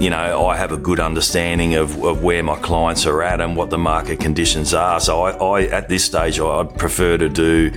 you 0.00 0.08
know, 0.08 0.46
I 0.46 0.56
have 0.56 0.72
a 0.72 0.78
good 0.78 0.98
understanding 0.98 1.74
of, 1.74 2.02
of 2.02 2.22
where 2.22 2.42
my 2.42 2.56
clients 2.56 3.04
are 3.04 3.22
at 3.22 3.40
and 3.40 3.54
what 3.54 3.68
the 3.68 3.76
market 3.78 4.18
conditions 4.18 4.72
are. 4.72 4.98
So 4.98 5.22
I, 5.22 5.30
I 5.32 5.62
at 5.66 5.88
this 5.90 6.04
stage, 6.04 6.40
I 6.40 6.64
prefer 6.64 7.18
to 7.18 7.28
do 7.28 7.70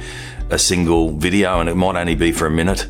a 0.49 0.57
single 0.57 1.11
video, 1.11 1.59
and 1.59 1.67
it 1.67 1.75
might 1.75 1.95
only 1.99 2.15
be 2.15 2.31
for 2.31 2.45
a 2.45 2.51
minute. 2.51 2.87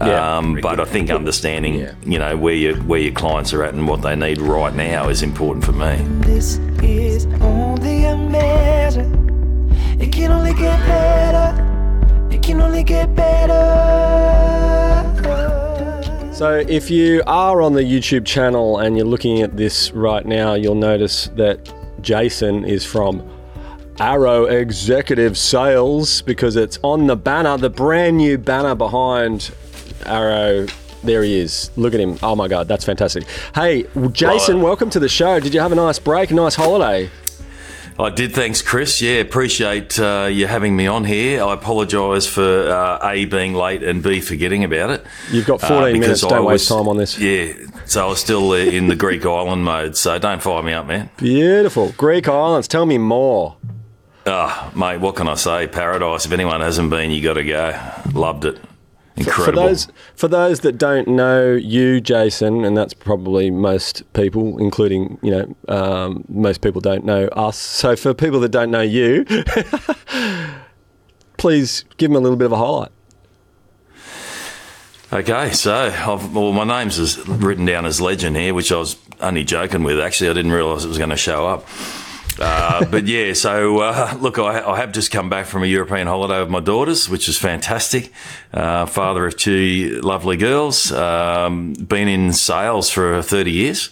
Yeah, 0.00 0.36
um, 0.38 0.54
but 0.60 0.76
good. 0.76 0.80
I 0.80 0.84
think 0.84 1.10
understanding, 1.22 1.74
Yeah. 1.74 1.94
you 2.04 2.18
know, 2.18 2.36
where 2.36 2.54
your 2.54 2.76
where 2.82 3.00
your 3.00 3.12
clients 3.12 3.52
are 3.52 3.62
at 3.62 3.72
and 3.72 3.86
what 3.86 4.02
they 4.02 4.16
need 4.16 4.40
right 4.40 4.74
now 4.74 5.08
is 5.08 5.22
important 5.22 5.64
for 5.64 5.72
me. 5.72 5.96
This 6.26 6.58
is 6.82 7.26
only 7.40 8.04
a 8.04 8.16
measure. 8.16 9.10
It 10.00 10.10
can 10.12 10.32
only 10.32 10.54
get 10.54 10.78
better. 10.86 12.28
It 12.32 12.42
can 12.42 12.60
only 12.60 12.82
get 12.82 13.14
better. 13.14 14.51
So, 16.42 16.54
if 16.54 16.90
you 16.90 17.22
are 17.28 17.62
on 17.62 17.74
the 17.74 17.84
YouTube 17.84 18.26
channel 18.26 18.80
and 18.80 18.96
you're 18.96 19.06
looking 19.06 19.42
at 19.42 19.56
this 19.56 19.92
right 19.92 20.26
now, 20.26 20.54
you'll 20.54 20.74
notice 20.74 21.28
that 21.36 21.72
Jason 22.00 22.64
is 22.64 22.84
from 22.84 23.22
Arrow 24.00 24.46
Executive 24.46 25.38
Sales 25.38 26.20
because 26.22 26.56
it's 26.56 26.80
on 26.82 27.06
the 27.06 27.14
banner, 27.14 27.56
the 27.58 27.70
brand 27.70 28.16
new 28.16 28.38
banner 28.38 28.74
behind 28.74 29.54
Arrow. 30.04 30.66
There 31.04 31.22
he 31.22 31.38
is. 31.38 31.70
Look 31.76 31.94
at 31.94 32.00
him. 32.00 32.18
Oh 32.24 32.34
my 32.34 32.48
God, 32.48 32.66
that's 32.66 32.84
fantastic. 32.84 33.22
Hey, 33.54 33.86
Jason, 34.10 34.62
welcome 34.62 34.90
to 34.90 34.98
the 34.98 35.08
show. 35.08 35.38
Did 35.38 35.54
you 35.54 35.60
have 35.60 35.70
a 35.70 35.76
nice 35.76 36.00
break, 36.00 36.32
a 36.32 36.34
nice 36.34 36.56
holiday? 36.56 37.08
I 38.02 38.10
did, 38.10 38.32
thanks, 38.34 38.62
Chris. 38.62 39.00
Yeah, 39.00 39.14
appreciate 39.20 39.98
uh, 39.98 40.28
you 40.30 40.46
having 40.46 40.74
me 40.76 40.86
on 40.86 41.04
here. 41.04 41.42
I 41.42 41.54
apologise 41.54 42.26
for 42.26 42.42
uh, 42.68 42.98
A, 43.08 43.24
being 43.26 43.54
late 43.54 43.82
and 43.82 44.02
B, 44.02 44.20
forgetting 44.20 44.64
about 44.64 44.90
it. 44.90 45.06
You've 45.30 45.46
got 45.46 45.62
Uh, 45.62 45.68
14 45.68 46.00
minutes. 46.00 46.24
I 46.24 46.28
Don't 46.28 46.44
waste 46.44 46.70
was- 46.70 46.78
time 46.78 46.88
on 46.88 46.96
this. 46.96 47.18
Yeah, 47.18 47.52
so 47.86 48.06
I 48.06 48.08
was 48.08 48.18
still 48.20 48.50
uh, 48.50 48.56
in 48.56 48.88
the 48.88 48.96
Greek 48.96 49.24
island 49.38 49.64
mode, 49.64 49.96
so 49.96 50.18
don't 50.18 50.42
fire 50.42 50.62
me 50.62 50.72
up, 50.72 50.86
man. 50.86 51.10
Beautiful. 51.16 51.92
Greek 51.96 52.28
Islands. 52.28 52.66
Tell 52.68 52.86
me 52.86 52.98
more. 52.98 53.56
Ah, 54.26 54.70
mate, 54.76 54.98
what 54.98 55.16
can 55.16 55.28
I 55.28 55.34
say? 55.34 55.66
Paradise. 55.66 56.26
If 56.26 56.32
anyone 56.32 56.60
hasn't 56.60 56.90
been, 56.90 57.10
you 57.10 57.22
got 57.22 57.34
to 57.34 57.44
go. 57.44 57.78
Loved 58.12 58.44
it. 58.44 58.58
For 59.14 59.20
Incredible. 59.20 59.62
those 59.64 59.88
for 60.14 60.28
those 60.28 60.60
that 60.60 60.78
don't 60.78 61.06
know 61.06 61.52
you, 61.52 62.00
Jason, 62.00 62.64
and 62.64 62.74
that's 62.74 62.94
probably 62.94 63.50
most 63.50 64.10
people, 64.14 64.56
including 64.58 65.18
you 65.22 65.30
know 65.30 65.56
um, 65.68 66.24
most 66.28 66.62
people 66.62 66.80
don't 66.80 67.04
know 67.04 67.26
us. 67.28 67.58
So 67.58 67.94
for 67.94 68.14
people 68.14 68.40
that 68.40 68.48
don't 68.48 68.70
know 68.70 68.80
you, 68.80 69.26
please 71.36 71.84
give 71.98 72.10
them 72.10 72.16
a 72.16 72.20
little 72.20 72.38
bit 72.38 72.46
of 72.46 72.52
a 72.52 72.56
highlight. 72.56 72.90
Okay, 75.12 75.52
so 75.52 75.74
I've, 75.74 76.34
well, 76.34 76.52
my 76.52 76.64
name's 76.64 76.98
is 76.98 77.28
written 77.28 77.66
down 77.66 77.84
as 77.84 78.00
legend 78.00 78.34
here, 78.34 78.54
which 78.54 78.72
I 78.72 78.76
was 78.76 78.96
only 79.20 79.44
joking 79.44 79.82
with. 79.82 80.00
Actually, 80.00 80.30
I 80.30 80.32
didn't 80.32 80.52
realise 80.52 80.84
it 80.84 80.88
was 80.88 80.96
going 80.96 81.10
to 81.10 81.18
show 81.18 81.46
up. 81.46 81.66
Uh, 82.38 82.84
but 82.86 83.06
yeah, 83.06 83.32
so 83.32 83.78
uh, 83.78 84.16
look, 84.20 84.38
I, 84.38 84.60
I 84.60 84.76
have 84.76 84.92
just 84.92 85.10
come 85.10 85.28
back 85.28 85.46
from 85.46 85.62
a 85.62 85.66
European 85.66 86.06
holiday 86.06 86.40
with 86.40 86.50
my 86.50 86.60
daughters, 86.60 87.08
which 87.08 87.28
is 87.28 87.38
fantastic. 87.38 88.12
Uh, 88.52 88.86
father 88.86 89.26
of 89.26 89.36
two 89.36 90.00
lovely 90.02 90.36
girls. 90.36 90.92
Um, 90.92 91.74
been 91.74 92.08
in 92.08 92.32
sales 92.32 92.90
for 92.90 93.22
30 93.22 93.50
years. 93.50 93.90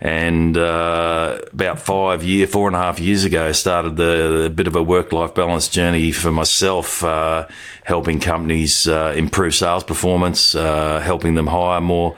And 0.00 0.56
uh, 0.58 1.38
about 1.52 1.80
five 1.80 2.22
year, 2.22 2.46
four 2.46 2.66
and 2.66 2.76
a 2.76 2.78
half 2.78 3.00
years 3.00 3.24
ago, 3.24 3.52
started 3.52 3.96
the, 3.96 4.42
the 4.42 4.50
bit 4.50 4.66
of 4.66 4.76
a 4.76 4.82
work-life 4.82 5.34
balance 5.34 5.68
journey 5.68 6.12
for 6.12 6.30
myself, 6.30 7.02
uh, 7.02 7.46
helping 7.84 8.20
companies 8.20 8.86
uh, 8.86 9.14
improve 9.16 9.54
sales 9.54 9.82
performance, 9.82 10.54
uh, 10.54 11.00
helping 11.00 11.36
them 11.36 11.46
hire 11.46 11.80
more 11.80 12.16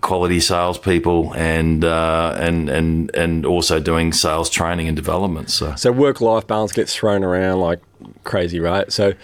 quality 0.00 0.40
salespeople, 0.40 1.32
and 1.34 1.84
uh, 1.84 2.36
and 2.38 2.68
and 2.68 3.14
and 3.14 3.46
also 3.46 3.80
doing 3.80 4.12
sales 4.12 4.50
training 4.50 4.88
and 4.88 4.96
development. 4.96 5.50
So 5.50 5.74
So 5.76 5.92
work 5.92 6.20
life 6.20 6.46
balance 6.46 6.72
gets 6.72 6.94
thrown 6.94 7.24
around 7.24 7.60
like 7.60 7.80
crazy, 8.24 8.60
right? 8.60 8.90
So 8.92 9.14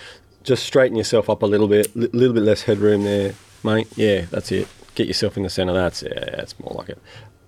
just 0.43 0.65
straighten 0.65 0.97
yourself 0.97 1.31
up 1.31 1.43
a 1.43 1.47
little 1.47 1.69
bit, 1.69 1.95
a 1.95 1.99
little 1.99 2.35
bit 2.35 2.43
less 2.43 2.63
headroom 2.63 3.05
there, 3.05 3.35
mate. 3.63 3.89
Yeah, 3.97 4.23
that's 4.31 4.51
it. 4.53 4.69
Get 4.95 5.07
yourself 5.07 5.37
in 5.37 5.43
the 5.43 5.51
center. 5.51 5.73
That's 5.73 6.03
yeah, 6.03 6.37
that's 6.37 6.59
more 6.59 6.75
like 6.75 6.89
it. 6.89 6.99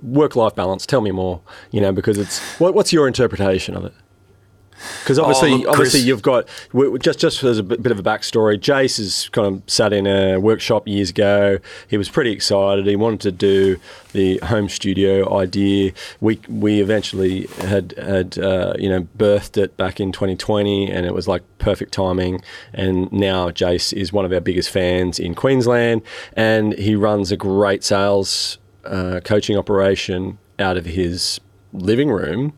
Work 0.02 0.36
life 0.36 0.54
balance. 0.54 0.86
Tell 0.86 1.00
me 1.00 1.10
more. 1.10 1.40
You 1.70 1.80
know, 1.80 1.92
because 1.92 2.18
it's 2.18 2.38
what, 2.58 2.74
what's 2.74 2.92
your 2.92 3.06
interpretation 3.06 3.76
of 3.76 3.84
it? 3.84 3.94
Because 5.00 5.18
obviously, 5.18 5.52
Oh, 5.52 5.56
look, 5.56 5.68
obviously, 5.68 6.00
you've 6.00 6.22
got 6.22 6.46
just 7.00 7.18
just 7.18 7.42
as 7.42 7.58
a 7.58 7.62
bit 7.62 7.92
of 7.92 7.98
a 7.98 8.02
backstory. 8.02 8.58
Jace 8.58 8.98
has 8.98 9.28
kind 9.30 9.46
of 9.46 9.62
sat 9.70 9.92
in 9.92 10.06
a 10.06 10.38
workshop 10.38 10.88
years 10.88 11.10
ago. 11.10 11.58
He 11.88 11.96
was 11.96 12.08
pretty 12.08 12.32
excited. 12.32 12.86
He 12.86 12.96
wanted 12.96 13.20
to 13.20 13.32
do 13.32 13.76
the 14.12 14.38
home 14.38 14.68
studio 14.68 15.36
idea. 15.36 15.92
We 16.20 16.40
we 16.48 16.80
eventually 16.80 17.46
had 17.60 17.94
had 17.98 18.38
uh, 18.38 18.74
you 18.78 18.88
know 18.88 19.06
birthed 19.16 19.56
it 19.56 19.76
back 19.76 20.00
in 20.00 20.12
2020, 20.12 20.90
and 20.90 21.06
it 21.06 21.14
was 21.14 21.28
like 21.28 21.42
perfect 21.58 21.92
timing. 21.92 22.42
And 22.72 23.10
now 23.12 23.50
Jace 23.50 23.92
is 23.92 24.12
one 24.12 24.24
of 24.24 24.32
our 24.32 24.40
biggest 24.40 24.70
fans 24.70 25.18
in 25.18 25.34
Queensland, 25.34 26.02
and 26.34 26.72
he 26.74 26.94
runs 26.94 27.30
a 27.32 27.36
great 27.36 27.84
sales 27.84 28.58
uh, 28.84 29.20
coaching 29.24 29.56
operation 29.56 30.38
out 30.58 30.76
of 30.76 30.84
his 30.84 31.40
living 31.72 32.10
room 32.10 32.52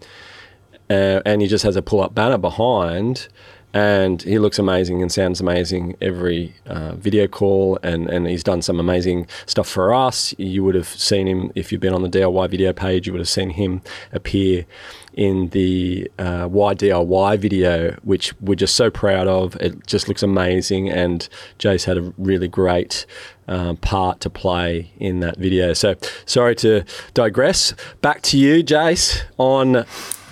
uh, 0.91 1.21
and 1.25 1.43
he 1.43 1.49
just 1.49 1.65
has 1.65 1.77
a 1.77 1.83
pull-up 1.83 2.15
banner 2.15 2.39
behind, 2.39 3.29
and 3.77 4.23
he 4.23 4.39
looks 4.39 4.59
amazing 4.59 5.03
and 5.03 5.13
sounds 5.13 5.39
amazing 5.39 5.97
every 6.01 6.55
uh, 6.65 6.95
video 6.95 7.27
call, 7.27 7.79
and 7.83 8.09
and 8.09 8.27
he's 8.27 8.43
done 8.43 8.63
some 8.63 8.81
amazing 8.81 9.27
stuff 9.45 9.69
for 9.69 9.93
us. 9.93 10.35
You 10.39 10.65
would 10.65 10.75
have 10.75 10.89
seen 10.89 11.27
him 11.27 11.53
if 11.55 11.71
you've 11.71 11.81
been 11.81 11.93
on 11.93 12.03
the 12.03 12.09
DIY 12.09 12.49
video 12.49 12.73
page. 12.73 13.07
You 13.07 13.13
would 13.13 13.21
have 13.21 13.29
seen 13.29 13.51
him 13.51 13.83
appear 14.13 14.65
in 15.13 15.49
the 15.49 16.11
uh, 16.19 16.47
DIY 16.49 17.39
video, 17.39 17.93
which 18.03 18.33
we're 18.41 18.55
just 18.55 18.77
so 18.77 18.91
proud 18.91 19.27
of. 19.27 19.57
It 19.57 19.87
just 19.87 20.09
looks 20.09 20.23
amazing, 20.23 20.89
and 20.89 21.29
Jace 21.59 21.85
had 21.85 21.99
a 21.99 22.15
really 22.17 22.49
great 22.49 23.05
um, 23.47 23.77
part 23.77 24.21
to 24.21 24.31
play 24.31 24.93
in 24.99 25.21
that 25.21 25.37
video. 25.37 25.75
So 25.75 25.97
sorry 26.25 26.55
to 26.57 26.85
digress. 27.13 27.75
Back 28.01 28.23
to 28.23 28.39
you, 28.39 28.65
Jace, 28.65 29.23
on 29.37 29.85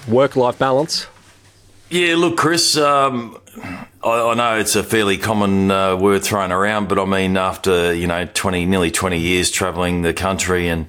work-life 0.09 0.59
balance. 0.59 1.07
Yeah, 1.91 2.17
look, 2.17 2.37
Chris, 2.37 2.77
um, 2.77 3.39
I, 4.03 4.31
I 4.31 4.35
know 4.35 4.59
it's 4.59 4.75
a 4.75 4.83
fairly 4.83 5.19
common 5.19 5.71
uh, 5.71 5.97
word 5.97 6.25
thrown 6.25 6.51
around, 6.51 6.89
but 6.89 6.99
I 6.99 7.05
mean, 7.05 7.37
after 7.37 7.95
you 7.95 8.07
know, 8.07 8.27
twenty, 8.35 8.67
nearly 8.67 8.91
twenty 8.91 9.19
years 9.19 9.51
travelling 9.51 10.03
the 10.03 10.15
country 10.15 10.69
and 10.69 10.87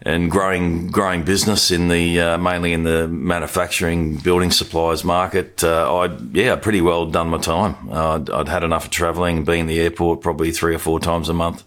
and 0.00 0.30
growing 0.30 0.88
growing 0.88 1.24
business 1.24 1.70
in 1.70 1.88
the 1.88 2.20
uh, 2.20 2.38
mainly 2.38 2.72
in 2.72 2.84
the 2.84 3.08
manufacturing 3.08 4.16
building 4.16 4.50
supplies 4.50 5.04
market, 5.04 5.64
uh, 5.64 5.98
I'd 5.98 6.34
yeah, 6.34 6.56
pretty 6.56 6.80
well 6.80 7.06
done 7.06 7.28
my 7.28 7.38
time. 7.38 7.74
Uh, 7.90 8.14
I'd, 8.14 8.30
I'd 8.30 8.48
had 8.48 8.62
enough 8.62 8.84
of 8.86 8.90
travelling, 8.90 9.44
being 9.44 9.60
in 9.60 9.66
the 9.66 9.80
airport 9.80 10.20
probably 10.20 10.52
three 10.52 10.74
or 10.74 10.78
four 10.78 11.00
times 11.00 11.28
a 11.28 11.34
month. 11.34 11.64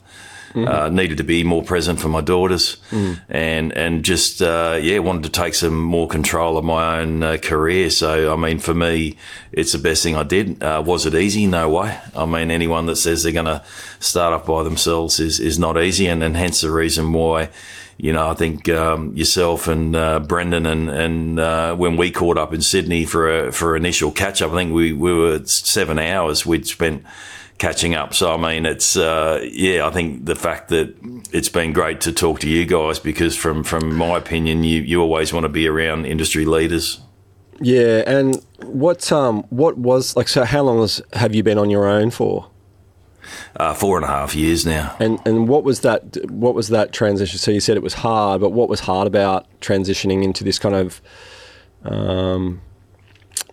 Uh, 0.66 0.90
needed 0.90 1.18
to 1.18 1.23
be 1.23 1.44
more 1.44 1.62
present 1.62 2.00
for 2.00 2.07
my 2.09 2.22
daughters, 2.22 2.78
and 3.29 3.72
and 3.73 4.03
just 4.03 4.41
uh, 4.41 4.79
yeah, 4.81 5.00
wanted 5.00 5.23
to 5.23 5.29
take 5.29 5.53
some 5.53 5.79
more 5.79 6.07
control 6.07 6.57
of 6.57 6.66
my 6.66 7.00
own 7.00 7.22
uh, 7.22 7.38
career. 7.38 7.90
So 7.90 8.34
I 8.34 8.35
mean, 8.35 8.59
for 8.59 8.73
me, 8.73 9.18
it's 9.51 9.73
the 9.73 9.78
best 9.78 10.03
thing 10.03 10.16
I 10.16 10.23
did. 10.23 10.62
Uh, 10.63 10.81
was 10.85 11.06
it 11.06 11.13
easy? 11.13 11.45
No 11.45 11.69
way. 11.69 12.00
I 12.16 12.25
mean, 12.25 12.50
anyone 12.51 12.85
that 12.88 12.95
says 12.95 13.23
they're 13.23 13.31
going 13.31 13.45
to 13.45 13.63
start 14.00 14.34
up 14.34 14.45
by 14.45 14.63
themselves 14.63 15.19
is 15.19 15.40
is 15.40 15.59
not 15.59 15.78
easy, 15.81 16.07
and, 16.07 16.23
and 16.23 16.35
hence 16.35 16.62
the 16.62 16.72
reason 16.72 17.13
why. 17.13 17.50
You 18.00 18.13
know, 18.13 18.29
I 18.29 18.35
think 18.35 18.69
um, 18.69 19.16
yourself 19.16 19.68
and 19.68 19.95
uh, 19.95 20.19
Brendan 20.19 20.68
and 20.68 20.88
and 20.89 21.39
uh, 21.39 21.75
when 21.75 21.97
we 21.97 22.12
caught 22.12 22.38
up 22.38 22.53
in 22.53 22.62
Sydney 22.62 23.06
for 23.06 23.47
a 23.47 23.51
for 23.51 23.75
initial 23.75 24.12
catch 24.12 24.41
up, 24.41 24.51
I 24.51 24.56
think 24.56 24.72
we, 24.72 24.94
we 24.94 25.13
were 25.13 25.44
seven 25.45 25.97
hours. 25.97 26.45
We'd 26.45 26.68
spent 26.68 27.03
catching 27.57 27.95
up. 27.95 28.13
So 28.13 28.34
I 28.34 28.38
mean, 28.38 28.66
it's 28.66 28.95
uh, 28.95 29.45
yeah. 29.51 29.88
I 29.88 29.91
think 29.91 30.25
the 30.25 30.35
fact 30.35 30.69
that 30.69 30.95
it's 31.31 31.50
been 31.50 31.73
great 31.73 32.01
to 32.01 32.12
talk 32.12 32.40
to 32.41 32.50
you 32.50 32.66
guys 32.66 33.00
because 33.00 33.36
from 33.36 33.63
from 33.63 33.95
my 33.95 34.18
opinion, 34.18 34.63
you 34.63 34.81
you 34.81 35.01
always 35.01 35.33
want 35.33 35.44
to 35.44 35.50
be 35.50 35.68
around 35.68 36.06
industry 36.06 36.45
leaders. 36.45 37.00
Yeah, 37.59 38.04
and 38.06 38.44
what 38.63 39.12
um 39.12 39.44
what 39.50 39.77
was 39.77 40.15
like? 40.15 40.27
So 40.27 40.44
how 40.44 40.63
long 40.63 40.80
has, 40.81 41.01
have 41.13 41.33
you 41.33 41.44
been 41.44 41.57
on 41.57 41.69
your 41.69 41.88
own 41.88 42.12
for? 42.12 42.50
Uh, 43.57 43.74
four 43.74 43.98
and 43.98 44.06
a 44.06 44.07
half 44.07 44.36
years 44.36 44.65
now. 44.65 44.95
And 45.00 45.19
and 45.25 45.48
what 45.48 45.63
was 45.63 45.81
that? 45.81 46.18
What 46.30 46.54
was 46.54 46.69
that 46.69 46.94
transition? 46.94 47.39
So 47.39 47.51
you 47.51 47.59
said 47.59 47.75
it 47.75 47.83
was 47.83 47.95
hard, 47.95 48.39
but 48.39 48.51
what 48.51 48.69
was 48.69 48.81
hard 48.81 49.07
about 49.07 49.48
transitioning 49.59 50.24
into 50.24 50.44
this 50.44 50.59
kind 50.59 50.75
of, 50.75 51.01
um, 51.83 52.62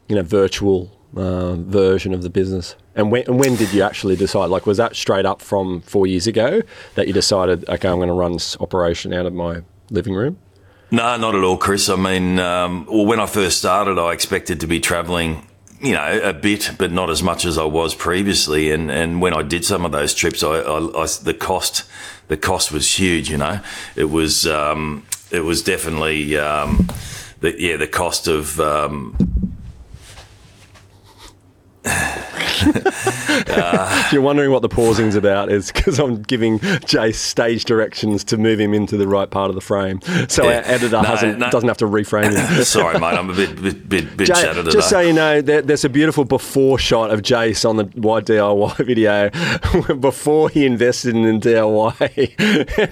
you 0.09 0.15
know, 0.15 0.23
virtual 0.23 0.94
uh, 1.17 1.55
version 1.55 2.13
of 2.15 2.23
the 2.23 2.31
business? 2.31 2.77
And 2.95 3.11
when 3.11 3.25
and 3.27 3.39
when 3.39 3.57
did 3.57 3.73
you 3.73 3.83
actually 3.83 4.17
decide? 4.17 4.51
Like, 4.51 4.67
was 4.67 4.79
that 4.79 4.97
straight 4.97 5.27
up 5.27 5.43
from 5.43 5.81
four 5.83 6.07
years 6.07 6.27
ago 6.27 6.63
that 6.95 7.07
you 7.07 7.13
decided, 7.13 7.69
okay, 7.69 7.89
I'm 7.89 7.97
going 7.97 8.09
to 8.09 8.15
run 8.15 8.33
this 8.35 8.57
operation 8.61 9.13
out 9.13 9.27
of 9.27 9.33
my 9.33 9.63
living 9.91 10.15
room? 10.15 10.39
No, 10.91 11.17
not 11.17 11.35
at 11.35 11.43
all, 11.43 11.57
Chris. 11.57 11.89
I 11.89 11.97
mean, 11.97 12.39
um, 12.39 12.87
well, 12.87 13.07
when 13.07 13.19
I 13.19 13.27
first 13.27 13.59
started, 13.59 13.99
I 13.99 14.13
expected 14.13 14.61
to 14.61 14.69
be 14.69 14.79
travelling, 14.79 15.45
you 15.81 15.93
know, 15.93 16.21
a 16.23 16.33
bit, 16.33 16.73
but 16.79 16.93
not 16.93 17.11
as 17.11 17.23
much 17.23 17.45
as 17.45 17.59
I 17.59 17.65
was 17.65 17.95
previously. 17.97 18.71
And, 18.71 18.91
and 18.91 19.21
when 19.21 19.35
I 19.35 19.43
did 19.43 19.65
some 19.65 19.85
of 19.85 19.91
those 19.91 20.15
trips, 20.15 20.45
I, 20.45 20.61
I, 20.61 21.03
I 21.03 21.07
the 21.23 21.35
cost, 21.37 21.85
the 22.29 22.37
cost 22.37 22.71
was 22.71 22.99
huge. 22.99 23.29
You 23.29 23.39
know, 23.39 23.61
it 23.97 24.05
was, 24.05 24.47
um, 24.47 25.05
it 25.33 25.41
was 25.41 25.63
definitely, 25.63 26.37
um, 26.37 26.87
the, 27.41 27.61
yeah, 27.61 27.77
the 27.77 27.89
cost 27.89 28.29
of, 28.29 28.61
um, 28.61 29.17
if 32.67 34.13
you're 34.13 34.23
wondering 34.23 34.51
what 34.51 34.63
the 34.63 34.69
pausing's 34.69 35.15
about, 35.15 35.51
is 35.51 35.71
because 35.73 35.99
I'm 35.99 36.23
giving 36.23 36.59
Jace 36.59 37.17
stage 37.17 37.65
directions 37.65 38.25
to 38.25 38.37
move 38.37 38.59
him 38.61 38.75
into 38.75 38.97
the 38.97 39.07
right 39.09 39.29
part 39.31 39.49
of 39.51 39.55
the 39.55 39.61
frame, 39.61 40.01
so 40.29 40.45
Yeah. 40.45 40.59
our 40.59 40.63
editor 40.65 40.89
No, 40.91 41.03
hasn't 41.03 41.39
no. 41.39 41.51
doesn't 41.51 41.69
have 41.69 41.79
to 41.79 41.87
reframe 41.87 42.33
him. 42.35 42.65
sorry, 42.65 42.99
mate, 42.99 43.15
I'm 43.15 43.31
a 43.31 43.35
bit, 43.35 43.61
bit, 43.61 43.89
bit, 43.89 44.17
bit 44.17 44.27
Jay, 44.29 44.35
shattered 44.35 44.65
today. 44.65 44.71
just 44.71 44.89
so 44.91 45.01
you 45.01 45.13
know, 45.13 45.41
there, 45.41 45.63
there's 45.63 45.85
a 45.85 45.89
beautiful 45.89 46.25
before 46.25 46.79
shot 46.79 47.11
of 47.11 47.23
Jace 47.23 47.69
on 47.69 47.77
the 47.77 47.85
DIY 47.85 48.77
video 48.87 49.95
before 50.01 50.49
he 50.49 50.65
invested 50.67 51.15
in 51.17 51.41
DIY. 51.41 51.95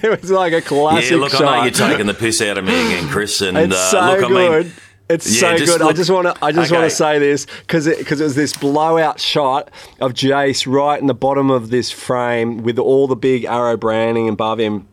it 0.07 0.21
was 0.21 0.31
like 0.31 0.53
a 0.53 0.61
classic 0.61 1.11
yeah, 1.13 1.17
look, 1.17 1.31
shot. 1.33 1.43
I 1.45 1.57
know 1.59 1.63
you're 1.65 1.71
taking 1.73 2.07
the 2.07 2.15
piss 2.15 2.41
out 2.43 2.59
of 2.59 2.65
me 2.65 2.73
again, 2.73 3.09
Chris. 3.09 3.41
And 3.41 3.57
It's 3.57 3.75
uh, 3.75 3.91
so 3.91 4.01
look, 4.01 4.25
I 4.25 4.29
good. 4.29 4.65
mean, 4.67 4.73
it's 5.15 5.43
yeah, 5.43 5.57
so 5.57 5.65
good. 5.67 5.83
I 5.83 5.93
just 5.93 6.11
want 6.11 6.27
to. 6.27 6.45
I 6.45 6.53
just 6.53 6.73
want 6.73 6.85
to 6.85 6.91
say 6.91 7.19
this 7.19 7.47
because 7.47 7.87
it, 7.87 8.05
'cause 8.07 8.21
it 8.21 8.25
was 8.25 8.35
this 8.35 8.53
blowout 8.57 9.21
shot 9.21 9.71
of 10.01 10.13
Jace 10.15 10.67
right 10.67 11.01
in 11.01 11.07
the 11.07 11.15
bottom 11.15 11.51
of 11.51 11.71
this 11.71 11.91
frame 11.91 12.63
with 12.63 12.79
all 12.79 13.07
the 13.07 13.17
big 13.17 13.45
arrow 13.45 13.77
branding 13.77 14.29
above 14.29 14.59
him, 14.59 14.87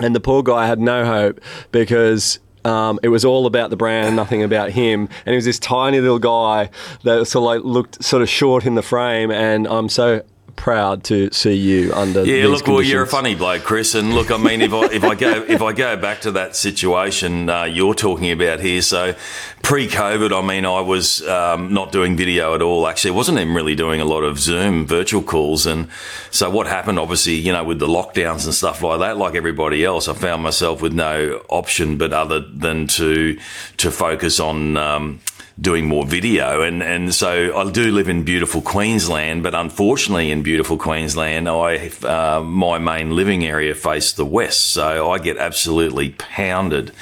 and 0.00 0.14
the 0.14 0.20
poor 0.20 0.42
guy 0.42 0.66
had 0.66 0.80
no 0.80 1.04
hope 1.04 1.40
because. 1.72 2.38
Um, 2.64 2.98
it 3.02 3.08
was 3.08 3.24
all 3.24 3.46
about 3.46 3.70
the 3.70 3.76
brand, 3.76 4.16
nothing 4.16 4.42
about 4.42 4.72
him. 4.72 5.08
And 5.24 5.32
he 5.32 5.36
was 5.36 5.46
this 5.46 5.60
tiny 5.60 6.00
little 6.00 6.18
guy 6.18 6.68
that 7.04 7.24
sort 7.26 7.36
of 7.36 7.42
like 7.44 7.64
looked 7.64 8.04
sort 8.04 8.20
of 8.20 8.28
short 8.28 8.66
in 8.66 8.74
the 8.74 8.82
frame. 8.82 9.30
And 9.30 9.66
I'm 9.68 9.88
so 9.88 10.22
proud 10.58 11.04
to 11.04 11.30
see 11.32 11.54
you 11.54 11.92
under. 11.94 12.22
The 12.22 12.28
Yeah, 12.28 12.46
look, 12.48 12.66
well, 12.66 12.82
you're 12.82 13.04
a 13.04 13.06
funny 13.06 13.34
bloke, 13.34 13.62
Chris, 13.62 13.94
and 13.94 14.12
look, 14.12 14.30
I 14.30 14.36
mean, 14.36 14.60
if 14.60 14.72
I 14.74 14.86
if 14.86 15.04
I 15.04 15.14
go 15.14 15.44
if 15.48 15.62
I 15.62 15.72
go 15.72 15.96
back 15.96 16.20
to 16.22 16.32
that 16.32 16.56
situation 16.56 17.48
uh, 17.48 17.64
you're 17.64 17.94
talking 17.94 18.30
about 18.30 18.60
here, 18.60 18.82
so 18.82 19.14
pre-COVID, 19.62 20.36
I 20.36 20.46
mean, 20.46 20.66
I 20.66 20.80
was 20.80 21.26
um, 21.26 21.72
not 21.72 21.92
doing 21.92 22.16
video 22.16 22.54
at 22.54 22.60
all. 22.60 22.86
Actually, 22.86 23.12
I 23.12 23.14
wasn't 23.14 23.38
even 23.38 23.54
really 23.54 23.76
doing 23.76 24.00
a 24.00 24.04
lot 24.04 24.22
of 24.22 24.38
Zoom 24.38 24.84
virtual 24.84 25.22
calls, 25.22 25.64
and 25.64 25.88
so 26.30 26.50
what 26.50 26.66
happened, 26.66 26.98
obviously, 26.98 27.34
you 27.34 27.52
know, 27.52 27.64
with 27.64 27.78
the 27.78 27.86
lockdowns 27.86 28.44
and 28.44 28.52
stuff 28.52 28.82
like 28.82 28.98
that, 28.98 29.16
like 29.16 29.36
everybody 29.36 29.84
else, 29.84 30.08
I 30.08 30.14
found 30.14 30.42
myself 30.42 30.82
with 30.82 30.92
no 30.92 31.40
option 31.48 31.96
but 31.96 32.12
other 32.12 32.40
than 32.40 32.88
to 32.88 33.38
to 33.78 33.90
focus 33.90 34.40
on. 34.40 34.76
Um, 34.76 35.20
doing 35.60 35.86
more 35.86 36.06
video. 36.06 36.62
And 36.62 36.82
and 36.82 37.14
so 37.14 37.56
I 37.56 37.70
do 37.70 37.90
live 37.90 38.08
in 38.08 38.22
beautiful 38.24 38.60
Queensland 38.60 39.42
but 39.42 39.54
unfortunately 39.54 40.30
in 40.30 40.42
beautiful 40.42 40.78
Queensland 40.78 41.48
I 41.48 41.90
uh, 42.02 42.42
my 42.42 42.78
main 42.78 43.16
living 43.16 43.44
area 43.44 43.74
faced 43.74 44.16
the 44.16 44.26
west. 44.26 44.68
So 44.68 45.10
I 45.10 45.18
get 45.18 45.36
absolutely 45.36 46.10
pounded 46.10 46.92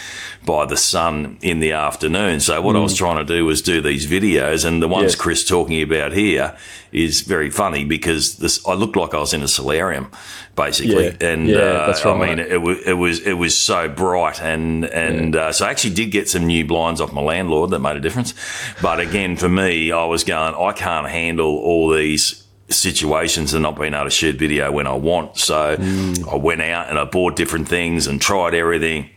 by 0.47 0.65
the 0.65 0.77
sun 0.77 1.37
in 1.43 1.59
the 1.61 1.73
afternoon 1.73 2.39
so 2.41 2.63
what 2.63 2.77
I 2.77 2.79
was 2.79 2.95
trying 2.95 3.19
to 3.19 3.25
do 3.25 3.45
was 3.45 3.61
do 3.61 3.81
these 3.83 4.07
videos 4.07 4.65
and 4.65 4.81
the 4.81 4.89
ones 4.89 5.13
Yes. 5.13 5.15
Chris 5.17 5.45
talking 5.47 5.83
about 5.83 6.13
here 6.13 6.57
is 6.93 7.21
very 7.23 7.51
funny 7.51 7.85
because 7.85 8.37
this 8.37 8.65
I 8.67 8.75
looked 8.75 8.97
like 8.97 9.13
I 9.13 9.19
was 9.19 9.35
in 9.35 9.43
a 9.43 9.49
solarium 9.49 10.11
basically 10.55 11.07
Yeah. 11.07 11.29
and 11.33 11.49
Yeah, 11.49 11.57
uh, 11.59 11.87
that's 11.89 12.07
I 12.07 12.13
right. 12.17 12.39
mean 12.39 12.39
it 12.39 12.63
was 12.63 12.79
it 12.87 12.93
was 12.95 13.21
it 13.27 13.35
was 13.35 13.59
so 13.59 13.89
bright 13.89 14.41
and 14.41 14.85
and 14.87 15.35
uh, 15.37 15.53
so 15.53 15.67
I 15.67 15.71
actually 15.71 15.95
did 15.95 16.11
get 16.13 16.29
some 16.29 16.47
new 16.47 16.65
blinds 16.65 17.01
off 17.01 17.13
my 17.13 17.21
landlord 17.23 17.71
that 17.71 17.81
made 17.81 17.97
a 17.97 18.01
difference. 18.01 18.33
But 18.81 19.01
again, 19.01 19.37
for 19.37 19.49
me, 19.49 19.93
I 19.93 20.05
was 20.05 20.25
going, 20.25 20.55
I 20.55 20.73
can't 20.73 21.09
handle 21.09 21.59
all 21.59 21.91
these 21.91 22.45
situations 22.69 23.53
and 23.55 23.63
not 23.63 23.79
being 23.79 23.95
able 23.95 24.05
to 24.05 24.11
shoot 24.11 24.37
video 24.37 24.71
when 24.73 24.87
I 24.87 24.95
want. 24.95 25.39
So 25.39 25.77
Mm. 25.77 26.33
I 26.33 26.37
went 26.37 26.63
out 26.63 26.89
and 26.89 26.99
I 26.99 27.05
bought 27.05 27.37
different 27.37 27.69
things 27.69 28.07
and 28.07 28.21
tried 28.21 28.55
everything. 28.55 29.11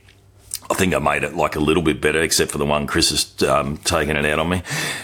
I 0.72 0.76
think 0.76 0.94
I 0.94 1.00
made 1.00 1.24
it 1.24 1.36
like 1.36 1.56
a 1.56 1.60
little 1.60 1.82
bit 1.82 2.00
better, 2.00 2.22
except 2.22 2.52
for 2.52 2.60
the 2.60 2.66
one 2.66 2.86
Chris 2.86 3.10
has 3.10 3.50
um, 3.50 3.78
taken 3.78 4.16
it 4.16 4.26
out 4.26 4.38
on 4.38 4.50
me. 4.50 4.62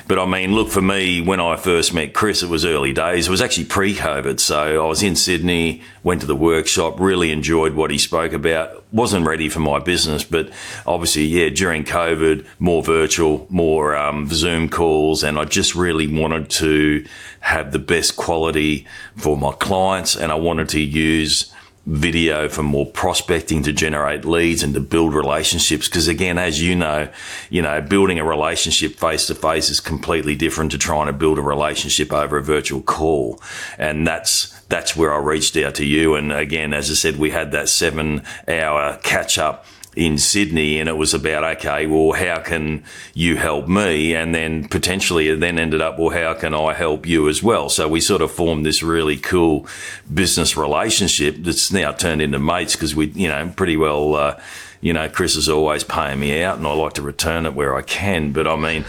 But 0.07 0.19
I 0.19 0.25
mean, 0.27 0.53
look, 0.53 0.69
for 0.69 0.81
me, 0.81 1.21
when 1.21 1.39
I 1.39 1.55
first 1.55 1.91
met 1.91 2.13
Chris, 2.13 2.43
it 2.43 2.49
was 2.49 2.63
early 2.63 2.93
days. 2.93 3.27
It 3.27 3.31
was 3.31 3.41
actually 3.41 3.65
pre 3.65 3.95
COVID. 3.95 4.39
So 4.39 4.85
I 4.85 4.87
was 4.87 5.01
in 5.01 5.15
Sydney, 5.15 5.81
went 6.03 6.21
to 6.21 6.27
the 6.27 6.35
workshop, 6.35 6.99
really 6.99 7.31
enjoyed 7.31 7.73
what 7.73 7.89
he 7.89 7.97
spoke 7.97 8.31
about. 8.31 8.83
Wasn't 8.93 9.25
ready 9.25 9.49
for 9.49 9.59
my 9.59 9.79
business, 9.79 10.23
but 10.23 10.51
obviously, 10.85 11.23
yeah, 11.23 11.49
during 11.49 11.83
COVID, 11.83 12.45
more 12.59 12.83
virtual, 12.83 13.47
more 13.49 13.95
um, 13.95 14.27
Zoom 14.27 14.69
calls. 14.69 15.23
And 15.23 15.39
I 15.39 15.45
just 15.45 15.73
really 15.73 16.05
wanted 16.05 16.51
to 16.51 17.07
have 17.39 17.71
the 17.71 17.79
best 17.79 18.17
quality 18.17 18.85
for 19.17 19.35
my 19.35 19.51
clients. 19.53 20.15
And 20.15 20.31
I 20.31 20.35
wanted 20.35 20.69
to 20.69 20.79
use 20.79 21.51
video 21.85 22.49
for 22.49 22.63
more 22.63 22.85
prospecting 22.85 23.61
to 23.63 23.71
generate 23.71 24.25
leads 24.25 24.63
and 24.63 24.73
to 24.73 24.79
build 24.79 25.13
relationships. 25.13 25.87
Because 25.87 26.07
again, 26.07 26.37
as 26.37 26.61
you 26.61 26.75
know, 26.75 27.09
you 27.49 27.61
know, 27.61 27.79
building 27.81 28.19
a 28.19 28.23
relationship 28.23 28.95
face 28.95 29.27
to 29.27 29.35
face 29.35 29.69
is 29.69 29.79
completely 29.79 30.35
different 30.35 30.71
to 30.71 30.77
trying 30.77 31.07
to 31.07 31.13
build 31.13 31.37
a 31.37 31.43
relationship 31.43 32.11
over 32.11 32.37
a 32.37 32.43
virtual 32.43 32.81
call. 32.81 33.39
And 33.77 34.07
that's, 34.07 34.59
that's 34.63 34.95
where 34.95 35.13
I 35.13 35.19
reached 35.19 35.55
out 35.57 35.75
to 35.75 35.85
you. 35.85 36.15
And 36.15 36.31
again, 36.31 36.73
as 36.73 36.89
I 36.89 36.95
said, 36.95 37.17
we 37.17 37.29
had 37.29 37.51
that 37.51 37.69
seven 37.69 38.23
hour 38.47 38.97
catch 39.03 39.37
up 39.37 39.65
in 39.95 40.17
Sydney 40.17 40.79
and 40.79 40.89
it 40.89 40.97
was 40.97 41.13
about, 41.13 41.43
okay, 41.57 41.87
well, 41.87 42.13
how 42.13 42.39
can 42.39 42.83
you 43.13 43.37
help 43.37 43.67
me? 43.67 44.13
And 44.15 44.33
then 44.33 44.67
potentially 44.67 45.29
it 45.29 45.39
then 45.39 45.57
ended 45.57 45.81
up, 45.81 45.97
well, 45.97 46.09
how 46.09 46.33
can 46.33 46.53
I 46.53 46.73
help 46.73 47.05
you 47.05 47.29
as 47.29 47.41
well? 47.41 47.69
So 47.69 47.87
we 47.87 48.01
sort 48.01 48.21
of 48.21 48.31
formed 48.31 48.65
this 48.65 48.83
really 48.83 49.17
cool 49.17 49.67
business 50.13 50.57
relationship 50.57 51.37
that's 51.39 51.71
now 51.71 51.91
turned 51.91 52.21
into 52.21 52.39
mates 52.39 52.75
because 52.75 52.95
we, 52.95 53.07
you 53.07 53.27
know, 53.27 53.51
pretty 53.55 53.77
well, 53.77 54.15
uh, 54.15 54.39
you 54.81 54.93
know, 54.93 55.09
Chris 55.09 55.35
is 55.35 55.49
always 55.49 55.83
paying 55.83 56.19
me 56.19 56.43
out 56.43 56.57
and 56.57 56.67
I 56.67 56.73
like 56.73 56.93
to 56.93 57.01
return 57.01 57.45
it 57.45 57.53
where 57.53 57.75
I 57.75 57.81
can. 57.81 58.33
But 58.33 58.47
I 58.47 58.55
mean, 58.55 58.85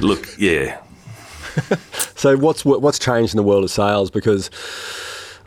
look, 0.00 0.26
yeah, 0.38 0.80
So 2.18 2.36
what's 2.36 2.64
what's 2.64 2.98
changed 2.98 3.32
in 3.32 3.36
the 3.36 3.44
world 3.44 3.62
of 3.62 3.70
sales? 3.70 4.10
Because 4.10 4.50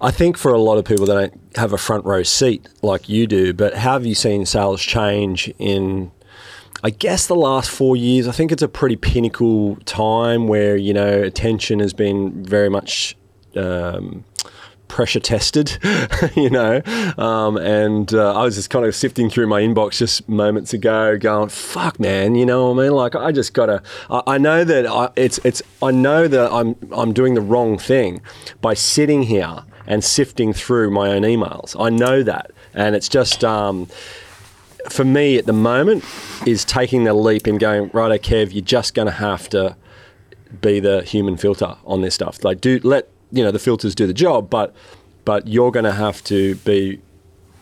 I 0.01 0.09
think 0.09 0.38
for 0.38 0.51
a 0.51 0.57
lot 0.57 0.77
of 0.77 0.86
people, 0.86 1.06
they 1.06 1.13
don't 1.13 1.57
have 1.57 1.74
a 1.74 1.77
front 1.77 2.06
row 2.06 2.24
seat 2.24 2.68
like 2.81 3.07
you 3.07 3.27
do. 3.27 3.53
But 3.53 3.75
how 3.75 3.94
have 3.94 4.06
you 4.06 4.15
seen 4.15 4.45
sales 4.45 4.81
change 4.81 5.53
in? 5.59 6.12
I 6.83 6.89
guess 6.89 7.27
the 7.27 7.36
last 7.36 7.69
four 7.69 7.95
years. 7.95 8.27
I 8.27 8.31
think 8.31 8.51
it's 8.51 8.63
a 8.63 8.68
pretty 8.68 8.95
pinnacle 8.95 9.75
time 9.86 10.48
where 10.48 10.75
you 10.75 10.94
know 10.94 11.21
attention 11.21 11.80
has 11.80 11.94
been 11.94 12.44
very 12.44 12.69
much. 12.69 13.15
Um, 13.56 14.25
pressure 14.88 15.21
tested, 15.21 15.77
you 16.36 16.50
know. 16.50 16.81
Um, 17.18 17.56
and 17.57 18.13
uh, 18.13 18.33
I 18.33 18.44
was 18.44 18.56
just 18.56 18.69
kind 18.69 18.86
of 18.86 18.94
sifting 18.94 19.30
through 19.30 19.48
my 19.48 19.62
inbox 19.62 19.98
just 19.98 20.27
moments 20.27 20.74
ago, 20.74 21.17
going, 21.17 21.50
"Fuck, 21.50 22.00
man," 22.00 22.36
you 22.36 22.46
know 22.46 22.72
what 22.72 22.81
I 22.81 22.84
mean? 22.84 22.93
Like, 22.93 23.15
I 23.15 23.31
just 23.31 23.53
gotta. 23.53 23.81
I, 24.10 24.22
I 24.27 24.38
know 24.38 24.63
that 24.63 24.86
I, 24.86 25.10
it's 25.15 25.39
it's. 25.43 25.62
I 25.81 25.91
know 25.91 26.27
that 26.27 26.51
I'm 26.51 26.75
I'm 26.91 27.13
doing 27.13 27.36
the 27.36 27.41
wrong 27.41 27.77
thing 27.77 28.22
by 28.62 28.74
sitting 28.74 29.24
here 29.24 29.63
and 29.88 30.04
sifting 30.04 30.54
through 30.54 30.92
my 30.92 31.10
own 31.10 31.24
emails. 31.24 31.76
I 31.80 31.90
know 31.90 32.24
that, 32.24 32.52
and 32.74 32.96
it's 32.96 33.10
just. 33.10 33.44
Um, 33.44 33.88
for 34.90 35.04
me 35.04 35.38
at 35.38 35.46
the 35.46 35.54
moment, 35.54 36.04
is 36.48 36.66
taking 36.66 37.04
the 37.04 37.14
leap 37.14 37.46
and 37.46 37.60
going 37.60 37.92
right. 37.94 38.12
Okay 38.14 38.46
kev, 38.46 38.54
you're 38.54 38.64
just 38.64 38.94
going 38.94 39.06
to 39.06 39.12
have 39.12 39.48
to 39.50 39.76
be 40.60 40.80
the 40.80 41.02
human 41.04 41.38
filter 41.38 41.78
on 41.86 42.02
this 42.02 42.16
stuff. 42.16 42.44
Like, 42.44 42.62
do 42.62 42.80
let 42.84 43.08
you 43.32 43.44
know 43.44 43.52
the 43.52 43.60
filters 43.60 43.96
do 43.96 44.08
the 44.08 44.14
job, 44.14 44.50
but 44.50 44.76
but 45.26 45.48
you're 45.48 45.72
going 45.72 45.86
to 45.86 45.94
have 45.94 46.24
to 46.26 46.56
be 46.56 47.02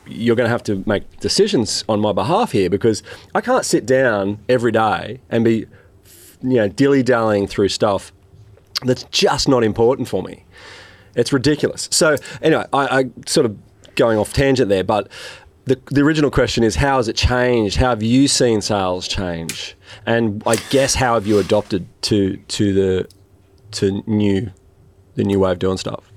you're 0.07 0.35
going 0.35 0.45
to 0.45 0.51
have 0.51 0.63
to 0.63 0.83
make 0.87 1.19
decisions 1.19 1.83
on 1.87 1.99
my 1.99 2.11
behalf 2.11 2.51
here 2.51 2.69
because 2.69 3.03
I 3.35 3.41
can't 3.41 3.65
sit 3.65 3.85
down 3.85 4.39
every 4.49 4.71
day 4.71 5.19
and 5.29 5.43
be 5.43 5.67
you 6.41 6.55
know 6.55 6.67
dilly 6.67 7.03
dallying 7.03 7.47
through 7.47 7.69
stuff 7.69 8.11
that's 8.83 9.03
just 9.05 9.47
not 9.47 9.63
important 9.63 10.07
for 10.07 10.23
me. 10.23 10.45
It's 11.15 11.33
ridiculous. 11.33 11.87
So 11.91 12.15
anyway, 12.41 12.65
I, 12.73 12.99
I 12.99 13.09
sort 13.25 13.45
of 13.45 13.57
going 13.95 14.17
off 14.17 14.33
tangent 14.33 14.69
there, 14.69 14.83
but 14.83 15.09
the, 15.65 15.79
the 15.91 16.01
original 16.01 16.31
question 16.31 16.63
is 16.63 16.75
how 16.75 16.97
has 16.97 17.07
it 17.07 17.15
changed? 17.15 17.77
How 17.77 17.89
have 17.89 18.03
you 18.03 18.27
seen 18.27 18.61
sales 18.61 19.07
change? 19.07 19.75
And 20.05 20.41
I 20.45 20.55
guess 20.69 20.95
how 20.95 21.13
have 21.13 21.27
you 21.27 21.39
adopted 21.39 21.87
to 22.03 22.37
to 22.37 22.73
the 22.73 23.09
to 23.71 24.03
new 24.07 24.51
the 25.15 25.23
new 25.23 25.39
way 25.39 25.51
of 25.51 25.59
doing 25.59 25.77
stuff? 25.77 26.11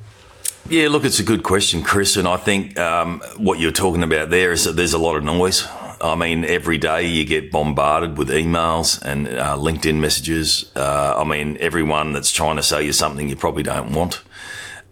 Yeah, 0.68 0.88
look, 0.88 1.04
it's 1.04 1.18
a 1.18 1.24
good 1.24 1.42
question, 1.42 1.82
Chris. 1.82 2.16
And 2.16 2.26
I 2.26 2.36
think 2.36 2.78
um, 2.78 3.20
what 3.36 3.58
you're 3.58 3.72
talking 3.72 4.02
about 4.02 4.30
there 4.30 4.52
is 4.52 4.64
that 4.64 4.76
there's 4.76 4.92
a 4.92 4.98
lot 4.98 5.16
of 5.16 5.24
noise. 5.24 5.66
I 6.00 6.14
mean, 6.14 6.44
every 6.44 6.78
day 6.78 7.06
you 7.06 7.24
get 7.24 7.52
bombarded 7.52 8.16
with 8.16 8.28
emails 8.28 9.00
and 9.02 9.28
uh, 9.28 9.56
LinkedIn 9.56 10.00
messages. 10.00 10.70
Uh, 10.74 11.14
I 11.16 11.24
mean, 11.24 11.56
everyone 11.60 12.12
that's 12.12 12.32
trying 12.32 12.56
to 12.56 12.62
sell 12.62 12.80
you 12.80 12.92
something 12.92 13.28
you 13.28 13.36
probably 13.36 13.62
don't 13.62 13.92
want. 13.92 14.22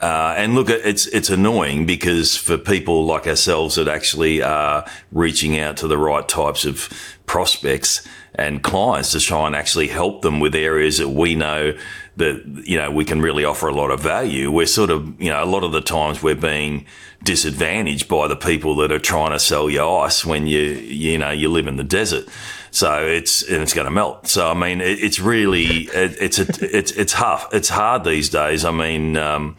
Uh, 0.00 0.34
and 0.38 0.54
look, 0.54 0.70
it's 0.70 1.06
it's 1.08 1.28
annoying 1.28 1.84
because 1.84 2.34
for 2.34 2.56
people 2.56 3.04
like 3.04 3.26
ourselves 3.26 3.74
that 3.74 3.86
actually 3.86 4.42
are 4.42 4.86
reaching 5.12 5.58
out 5.58 5.76
to 5.76 5.86
the 5.86 5.98
right 5.98 6.26
types 6.26 6.64
of 6.64 6.88
prospects 7.26 8.06
and 8.34 8.62
clients 8.62 9.12
to 9.12 9.20
try 9.20 9.46
and 9.46 9.54
actually 9.54 9.88
help 9.88 10.22
them 10.22 10.40
with 10.40 10.54
areas 10.54 10.98
that 10.98 11.10
we 11.10 11.34
know 11.34 11.76
that 12.16 12.62
you 12.64 12.78
know 12.78 12.90
we 12.90 13.04
can 13.04 13.20
really 13.20 13.44
offer 13.44 13.68
a 13.68 13.74
lot 13.74 13.90
of 13.90 14.00
value. 14.00 14.50
We're 14.50 14.66
sort 14.66 14.88
of 14.88 15.20
you 15.20 15.28
know 15.28 15.42
a 15.42 15.44
lot 15.44 15.64
of 15.64 15.72
the 15.72 15.82
times 15.82 16.22
we're 16.22 16.34
being 16.34 16.86
disadvantaged 17.22 18.08
by 18.08 18.26
the 18.26 18.36
people 18.36 18.76
that 18.76 18.90
are 18.90 18.98
trying 18.98 19.32
to 19.32 19.38
sell 19.38 19.68
you 19.68 19.86
ice 19.86 20.24
when 20.24 20.46
you 20.46 20.60
you 20.60 21.18
know 21.18 21.30
you 21.30 21.50
live 21.50 21.66
in 21.66 21.76
the 21.76 21.84
desert. 21.84 22.26
So 22.70 23.06
it's 23.06 23.42
and 23.42 23.62
it's 23.62 23.74
going 23.74 23.86
to 23.86 23.90
melt. 23.90 24.28
So 24.28 24.50
I 24.50 24.54
mean, 24.54 24.80
it, 24.80 24.98
it's 25.02 25.20
really 25.20 25.88
it, 25.88 26.16
it's 26.20 26.38
a, 26.38 26.46
it's 26.76 26.92
it's 26.92 27.12
tough. 27.12 27.52
It's 27.52 27.68
hard 27.68 28.04
these 28.04 28.30
days. 28.30 28.64
I 28.64 28.70
mean. 28.70 29.18
Um, 29.18 29.56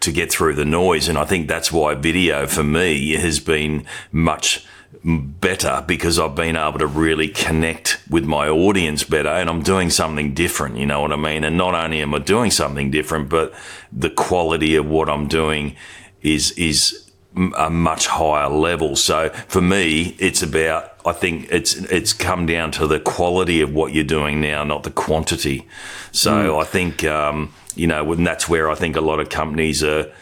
to 0.00 0.12
get 0.12 0.32
through 0.32 0.54
the 0.54 0.64
noise, 0.64 1.08
and 1.08 1.18
I 1.18 1.24
think 1.24 1.48
that's 1.48 1.70
why 1.70 1.94
video 1.94 2.46
for 2.46 2.64
me 2.64 3.16
has 3.16 3.40
been 3.40 3.86
much 4.10 4.66
better 5.04 5.82
because 5.86 6.18
I've 6.18 6.34
been 6.34 6.56
able 6.56 6.78
to 6.78 6.86
really 6.86 7.28
connect 7.28 8.02
with 8.10 8.24
my 8.24 8.48
audience 8.48 9.04
better 9.04 9.28
and 9.28 9.48
I'm 9.48 9.62
doing 9.62 9.88
something 9.88 10.34
different, 10.34 10.76
you 10.76 10.86
know 10.86 11.00
what 11.00 11.12
I 11.12 11.16
mean? 11.16 11.44
And 11.44 11.56
not 11.56 11.74
only 11.74 12.02
am 12.02 12.14
I 12.14 12.18
doing 12.18 12.50
something 12.50 12.90
different, 12.90 13.28
but 13.28 13.54
the 13.92 14.10
quality 14.10 14.74
of 14.76 14.86
what 14.86 15.08
I'm 15.08 15.26
doing 15.26 15.76
is, 16.22 16.52
is 16.52 17.09
a 17.56 17.70
much 17.70 18.06
higher 18.08 18.48
level. 18.48 18.96
So 18.96 19.28
for 19.48 19.60
me, 19.60 20.16
it's 20.18 20.42
about, 20.42 20.94
I 21.06 21.12
think 21.12 21.48
it's, 21.50 21.74
it's 21.76 22.12
come 22.12 22.46
down 22.46 22.72
to 22.72 22.86
the 22.86 22.98
quality 22.98 23.60
of 23.60 23.72
what 23.72 23.92
you're 23.92 24.04
doing 24.04 24.40
now, 24.40 24.64
not 24.64 24.82
the 24.82 24.90
quantity. 24.90 25.66
So 26.12 26.30
mm. 26.30 26.60
I 26.60 26.64
think, 26.64 27.04
um, 27.04 27.52
you 27.76 27.86
know, 27.86 28.12
and 28.12 28.26
that's 28.26 28.48
where 28.48 28.68
I 28.68 28.74
think 28.74 28.96
a 28.96 29.00
lot 29.00 29.20
of 29.20 29.28
companies 29.28 29.84
are, 29.84 30.12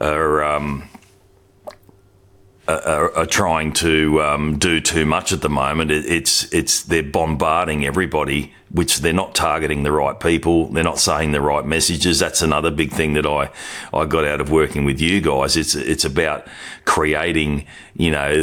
are, 0.00 0.44
um, 0.44 0.88
are, 2.68 3.16
are 3.16 3.26
trying 3.26 3.72
to 3.72 4.22
um, 4.22 4.58
do 4.58 4.80
too 4.80 5.06
much 5.06 5.32
at 5.32 5.40
the 5.40 5.48
moment. 5.48 5.90
It, 5.90 6.04
it's 6.04 6.52
it's 6.52 6.82
they're 6.82 7.02
bombarding 7.02 7.86
everybody, 7.86 8.52
which 8.70 8.98
they're 8.98 9.12
not 9.12 9.34
targeting 9.34 9.82
the 9.82 9.92
right 9.92 10.18
people. 10.18 10.66
They're 10.66 10.84
not 10.84 10.98
saying 10.98 11.32
the 11.32 11.40
right 11.40 11.64
messages. 11.64 12.18
That's 12.18 12.42
another 12.42 12.70
big 12.70 12.92
thing 12.92 13.14
that 13.14 13.26
I 13.26 13.50
I 13.92 14.04
got 14.06 14.24
out 14.24 14.40
of 14.40 14.50
working 14.50 14.84
with 14.84 15.00
you 15.00 15.20
guys. 15.20 15.56
It's 15.56 15.74
it's 15.74 16.04
about 16.04 16.46
creating 16.84 17.66
you 17.94 18.10
know 18.10 18.34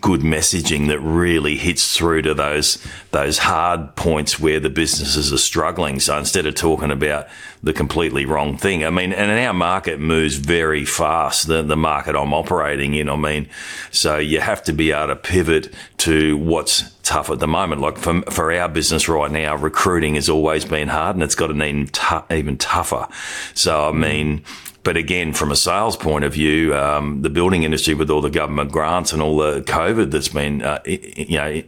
good 0.00 0.20
messaging 0.20 0.88
that 0.88 1.00
really 1.00 1.56
hits 1.56 1.96
through 1.96 2.22
to 2.22 2.34
those 2.34 2.84
those 3.10 3.38
hard 3.38 3.94
points 3.96 4.38
where 4.38 4.60
the 4.60 4.70
businesses 4.70 5.32
are 5.32 5.38
struggling. 5.38 6.00
So 6.00 6.18
instead 6.18 6.46
of 6.46 6.54
talking 6.54 6.90
about 6.90 7.28
the 7.62 7.72
completely 7.72 8.24
wrong 8.24 8.56
thing. 8.56 8.84
I 8.84 8.90
mean, 8.90 9.12
and 9.12 9.30
our 9.30 9.52
market 9.52 10.00
moves 10.00 10.36
very 10.36 10.84
fast, 10.84 11.46
the, 11.46 11.62
the 11.62 11.76
market 11.76 12.16
I'm 12.16 12.32
operating 12.32 12.94
in. 12.94 13.08
I 13.08 13.16
mean, 13.16 13.48
so 13.90 14.16
you 14.16 14.40
have 14.40 14.62
to 14.64 14.72
be 14.72 14.92
able 14.92 15.08
to 15.08 15.16
pivot 15.16 15.72
to 15.98 16.38
what's 16.38 16.90
tough 17.10 17.28
at 17.28 17.40
the 17.40 17.48
moment. 17.48 17.80
Like 17.80 17.98
for, 17.98 18.22
for 18.30 18.52
our 18.52 18.68
business 18.68 19.08
right 19.08 19.30
now, 19.30 19.56
recruiting 19.56 20.14
has 20.14 20.28
always 20.28 20.64
been 20.64 20.86
hard 20.86 21.16
and 21.16 21.22
it's 21.24 21.34
got 21.34 21.50
an 21.50 21.60
even, 21.60 21.88
t- 21.88 22.16
even 22.30 22.56
tougher. 22.56 23.08
So, 23.54 23.88
I 23.88 23.92
mean, 23.92 24.44
but 24.84 24.96
again, 24.96 25.32
from 25.32 25.50
a 25.50 25.56
sales 25.56 25.96
point 25.96 26.24
of 26.24 26.32
view, 26.32 26.74
um, 26.76 27.22
the 27.22 27.28
building 27.28 27.64
industry 27.64 27.94
with 27.94 28.10
all 28.10 28.20
the 28.20 28.30
government 28.30 28.70
grants 28.70 29.12
and 29.12 29.20
all 29.20 29.36
the 29.36 29.60
COVID 29.62 30.12
that's 30.12 30.28
been, 30.28 30.62
uh, 30.62 30.80
you 30.86 31.36
know, 31.36 31.62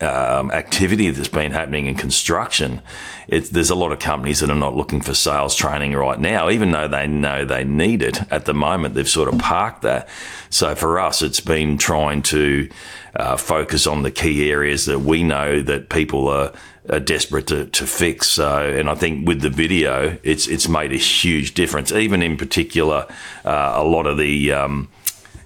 um, 0.00 0.50
activity 0.52 1.10
that's 1.10 1.28
been 1.28 1.52
happening 1.52 1.86
in 1.86 1.94
construction, 1.94 2.80
it's, 3.26 3.50
there's 3.50 3.70
a 3.70 3.74
lot 3.74 3.92
of 3.92 3.98
companies 3.98 4.40
that 4.40 4.50
are 4.50 4.56
not 4.56 4.76
looking 4.76 5.00
for 5.00 5.14
sales 5.14 5.54
training 5.54 5.94
right 5.94 6.18
now, 6.18 6.50
even 6.50 6.70
though 6.70 6.88
they 6.88 7.06
know 7.06 7.44
they 7.44 7.64
need 7.64 8.02
it 8.02 8.20
at 8.30 8.44
the 8.44 8.54
moment. 8.54 8.94
They've 8.94 9.08
sort 9.08 9.32
of 9.32 9.38
parked 9.40 9.82
that. 9.82 10.08
So 10.50 10.74
for 10.74 11.00
us, 11.00 11.20
it's 11.20 11.40
been 11.40 11.78
trying 11.78 12.22
to 12.22 12.68
uh, 13.16 13.36
focus 13.36 13.86
on 13.86 14.02
the 14.02 14.10
key 14.10 14.50
areas 14.50 14.86
that 14.86 15.00
we 15.00 15.22
know 15.22 15.60
that 15.62 15.88
people 15.88 16.28
are, 16.28 16.52
are 16.88 17.00
desperate 17.00 17.48
to, 17.48 17.66
to 17.66 17.86
fix. 17.86 18.28
So, 18.28 18.62
and 18.62 18.88
I 18.88 18.94
think 18.94 19.26
with 19.26 19.42
the 19.42 19.50
video, 19.50 20.16
it's 20.22 20.46
it's 20.46 20.68
made 20.68 20.92
a 20.92 20.96
huge 20.96 21.54
difference. 21.54 21.92
Even 21.92 22.22
in 22.22 22.36
particular, 22.36 23.06
uh, 23.44 23.72
a 23.74 23.84
lot 23.84 24.06
of 24.06 24.16
the 24.16 24.52
um, 24.52 24.88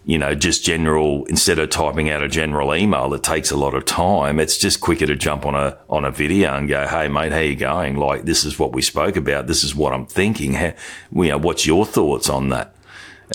you 0.04 0.18
know, 0.18 0.34
just 0.34 0.64
general, 0.64 1.24
instead 1.26 1.58
of 1.58 1.70
typing 1.70 2.10
out 2.10 2.22
a 2.22 2.28
general 2.28 2.74
email 2.74 3.08
that 3.10 3.22
takes 3.22 3.50
a 3.50 3.56
lot 3.56 3.74
of 3.74 3.84
time, 3.84 4.40
it's 4.40 4.58
just 4.58 4.80
quicker 4.80 5.06
to 5.06 5.14
jump 5.14 5.46
on 5.46 5.54
a, 5.54 5.78
on 5.88 6.04
a 6.04 6.10
video 6.10 6.54
and 6.54 6.68
go, 6.68 6.86
Hey, 6.86 7.06
mate, 7.08 7.32
how 7.32 7.38
you 7.38 7.54
going? 7.54 7.96
Like, 7.96 8.24
this 8.24 8.44
is 8.44 8.58
what 8.58 8.72
we 8.72 8.82
spoke 8.82 9.16
about. 9.16 9.46
This 9.46 9.62
is 9.62 9.74
what 9.74 9.92
I'm 9.92 10.06
thinking. 10.06 10.54
How, 10.54 10.72
you 11.12 11.28
know, 11.28 11.38
what's 11.38 11.66
your 11.66 11.86
thoughts 11.86 12.28
on 12.28 12.48
that? 12.48 12.74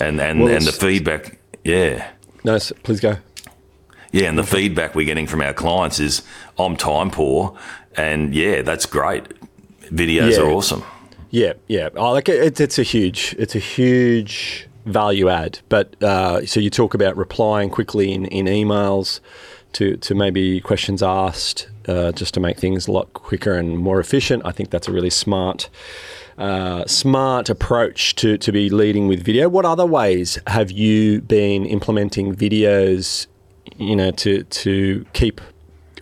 And, 0.00 0.20
and, 0.20 0.40
well, 0.40 0.54
and 0.54 0.64
the 0.64 0.72
feedback. 0.72 1.38
Yeah. 1.64 2.10
No, 2.44 2.58
please 2.82 3.00
go. 3.00 3.16
Yeah. 4.12 4.28
And 4.28 4.38
the 4.38 4.44
feedback 4.44 4.94
we're 4.94 5.06
getting 5.06 5.26
from 5.26 5.40
our 5.40 5.54
clients 5.54 5.98
is 5.98 6.22
I'm 6.58 6.76
time 6.76 7.10
poor. 7.10 7.58
And 7.96 8.34
yeah, 8.34 8.60
that's 8.60 8.84
great. 8.84 9.24
Videos 9.84 10.32
yeah. 10.32 10.40
are 10.40 10.50
awesome. 10.50 10.84
Yeah. 11.30 11.54
Yeah. 11.66 11.88
Oh, 11.96 12.12
like 12.12 12.28
it, 12.28 12.60
it's 12.60 12.78
a 12.78 12.82
huge, 12.82 13.34
it's 13.38 13.54
a 13.54 13.58
huge, 13.58 14.67
value 14.88 15.28
add. 15.28 15.60
But 15.68 16.02
uh, 16.02 16.46
so 16.46 16.60
you 16.60 16.70
talk 16.70 16.94
about 16.94 17.16
replying 17.16 17.70
quickly 17.70 18.12
in, 18.12 18.26
in 18.26 18.46
emails 18.46 19.20
to, 19.74 19.96
to 19.96 20.14
maybe 20.14 20.60
questions 20.60 21.02
asked 21.02 21.68
uh, 21.86 22.12
just 22.12 22.34
to 22.34 22.40
make 22.40 22.58
things 22.58 22.88
a 22.88 22.92
lot 22.92 23.12
quicker 23.12 23.54
and 23.54 23.78
more 23.78 24.00
efficient. 24.00 24.42
I 24.44 24.52
think 24.52 24.70
that's 24.70 24.88
a 24.88 24.92
really 24.92 25.10
smart. 25.10 25.68
Uh, 26.38 26.86
smart 26.86 27.50
approach 27.50 28.14
to, 28.14 28.38
to 28.38 28.52
be 28.52 28.70
leading 28.70 29.08
with 29.08 29.24
video. 29.24 29.48
What 29.48 29.64
other 29.64 29.84
ways 29.84 30.38
have 30.46 30.70
you 30.70 31.20
been 31.20 31.66
implementing 31.66 32.32
videos, 32.32 33.26
you 33.76 33.96
know, 33.96 34.12
to 34.12 34.44
to 34.44 35.04
keep 35.14 35.40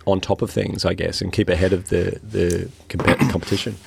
on 0.05 0.21
top 0.21 0.43
of 0.43 0.51
things, 0.51 0.85
I 0.85 0.93
guess, 0.93 1.21
and 1.21 1.33
keep 1.33 1.49
ahead 1.49 1.73
of 1.73 1.89
the 1.89 2.19
the 2.23 2.69
competition? 3.31 3.77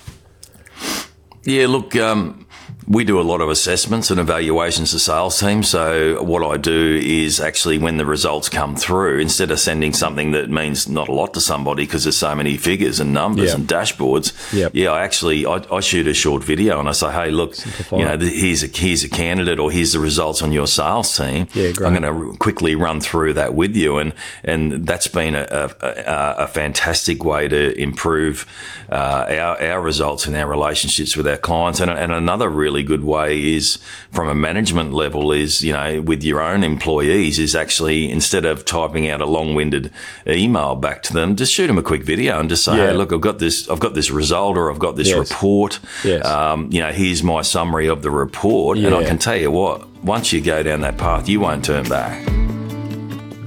Yeah, 1.45 1.69
look, 1.69 1.95
um, 1.95 2.47
we 2.91 3.05
do 3.05 3.21
a 3.21 3.23
lot 3.23 3.41
of 3.41 3.49
assessments 3.49 4.11
and 4.11 4.19
evaluations 4.19 4.93
of 4.93 5.01
sales 5.01 5.39
teams. 5.39 5.69
So 5.69 6.21
what 6.25 6.45
I 6.45 6.57
do 6.57 7.01
is 7.01 7.39
actually 7.39 7.79
when 7.79 7.99
the 7.99 8.05
results 8.05 8.49
come 8.49 8.75
through, 8.75 9.21
instead 9.21 9.53
of 9.53 9.61
sending 9.61 9.93
something 9.93 10.33
that 10.33 10.51
means 10.51 10.89
not 10.89 11.09
a 11.09 11.13
lot 11.13 11.33
to 11.35 11.41
somebody 11.41 11.85
because 11.85 12.03
there's 12.03 12.17
so 12.17 12.35
many 12.35 12.57
figures 12.57 12.99
and 12.99 13.15
numbers 13.15 13.55
and 13.55 13.69
dashboards, 13.69 14.53
yep. 14.53 14.73
yeah, 14.75 14.91
I 14.91 15.05
actually 15.05 15.47
I, 15.47 15.65
I, 15.71 15.79
shoot 15.79 16.09
a 16.09 16.15
short 16.15 16.43
video 16.43 16.81
and 16.81 16.89
I 16.89 16.93
say, 16.93 17.13
hey, 17.13 17.31
look, 17.31 17.55
Simplify. 17.55 17.97
you 17.97 18.05
know, 18.05 18.19
here's 18.19 18.65
a 18.65 18.67
here's 18.67 19.05
a 19.05 19.09
candidate 19.09 19.61
or 19.61 19.71
here's 19.71 19.93
the 19.93 20.01
results 20.01 20.43
on 20.43 20.51
your 20.51 20.67
sales 20.67 21.17
team. 21.17 21.47
Yeah, 21.55 21.71
great. 21.71 21.87
I'm 21.87 21.95
going 21.95 22.33
to 22.33 22.37
quickly 22.39 22.75
run 22.75 23.01
through 23.01 23.35
that 23.35 23.55
with 23.55 23.77
you, 23.77 23.99
and 23.99 24.13
and 24.43 24.85
that's 24.85 25.07
been 25.07 25.37
a, 25.37 25.47
a, 25.81 26.35
a 26.39 26.47
fantastic 26.49 27.23
way 27.23 27.47
to 27.47 27.81
improve 27.81 28.47
uh, 28.91 29.27
our 29.29 29.63
our 29.63 29.81
results 29.81 30.27
and 30.27 30.35
our 30.35 30.49
relationships 30.49 31.17
with 31.17 31.29
our 31.29 31.37
clients, 31.37 31.79
and, 31.79 31.89
and 31.89 32.11
another 32.11 32.51
really 32.51 32.80
really 32.81 32.99
good 32.99 33.05
way 33.05 33.55
is 33.55 33.79
from 34.11 34.29
a 34.29 34.35
management 34.35 34.93
level 34.93 35.33
is, 35.33 35.63
you 35.63 35.73
know, 35.73 36.01
with 36.03 36.23
your 36.23 36.41
own 36.41 36.65
employees 36.65 37.39
is 37.39 37.55
actually 37.55 38.11
instead 38.11 38.45
of 38.45 38.65
typing 38.65 39.09
out 39.09 39.21
a 39.21 39.27
long 39.27 39.55
winded 39.55 39.91
email 40.27 40.77
back 40.77 41.03
to 41.05 41.13
them, 41.13 41.37
just 41.37 41.53
shoot 41.53 41.67
them 41.67 41.79
a 41.79 41.83
quick 41.83 42.03
video 42.05 42.39
and 42.41 42.49
just 42.49 42.65
say, 42.65 42.77
yeah. 42.77 42.87
Hey, 42.89 42.95
look, 42.95 43.13
I've 43.13 43.21
got 43.21 43.39
this, 43.39 43.69
I've 43.69 43.81
got 43.81 43.95
this 43.95 44.11
result 44.11 44.57
or 44.57 44.71
I've 44.71 44.79
got 44.79 44.97
this 44.97 45.09
yes. 45.09 45.19
report. 45.19 45.81
Yes. 46.05 46.25
Um, 46.27 46.69
you 46.73 46.81
know, 46.81 46.93
here's 46.93 47.23
my 47.23 47.43
summary 47.43 47.89
of 47.89 48.03
the 48.03 48.11
report. 48.11 48.79
Yeah. 48.79 48.89
And 48.89 48.97
I 48.97 49.05
can 49.05 49.19
tell 49.19 49.37
you 49.37 49.51
what, 49.51 49.89
once 50.03 50.33
you 50.33 50.41
go 50.41 50.63
down 50.63 50.81
that 50.81 50.97
path, 50.97 51.29
you 51.29 51.41
won't 51.41 51.65
turn 51.65 51.89
back. 51.89 52.27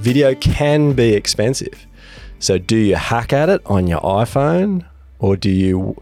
Video 0.00 0.34
can 0.34 0.92
be 0.92 1.14
expensive. 1.14 1.86
So 2.38 2.58
do 2.58 2.76
you 2.76 2.96
hack 2.96 3.32
at 3.32 3.48
it 3.48 3.62
on 3.66 3.86
your 3.86 4.00
iPhone 4.00 4.84
or 5.18 5.36
do 5.36 5.50
you 5.50 5.96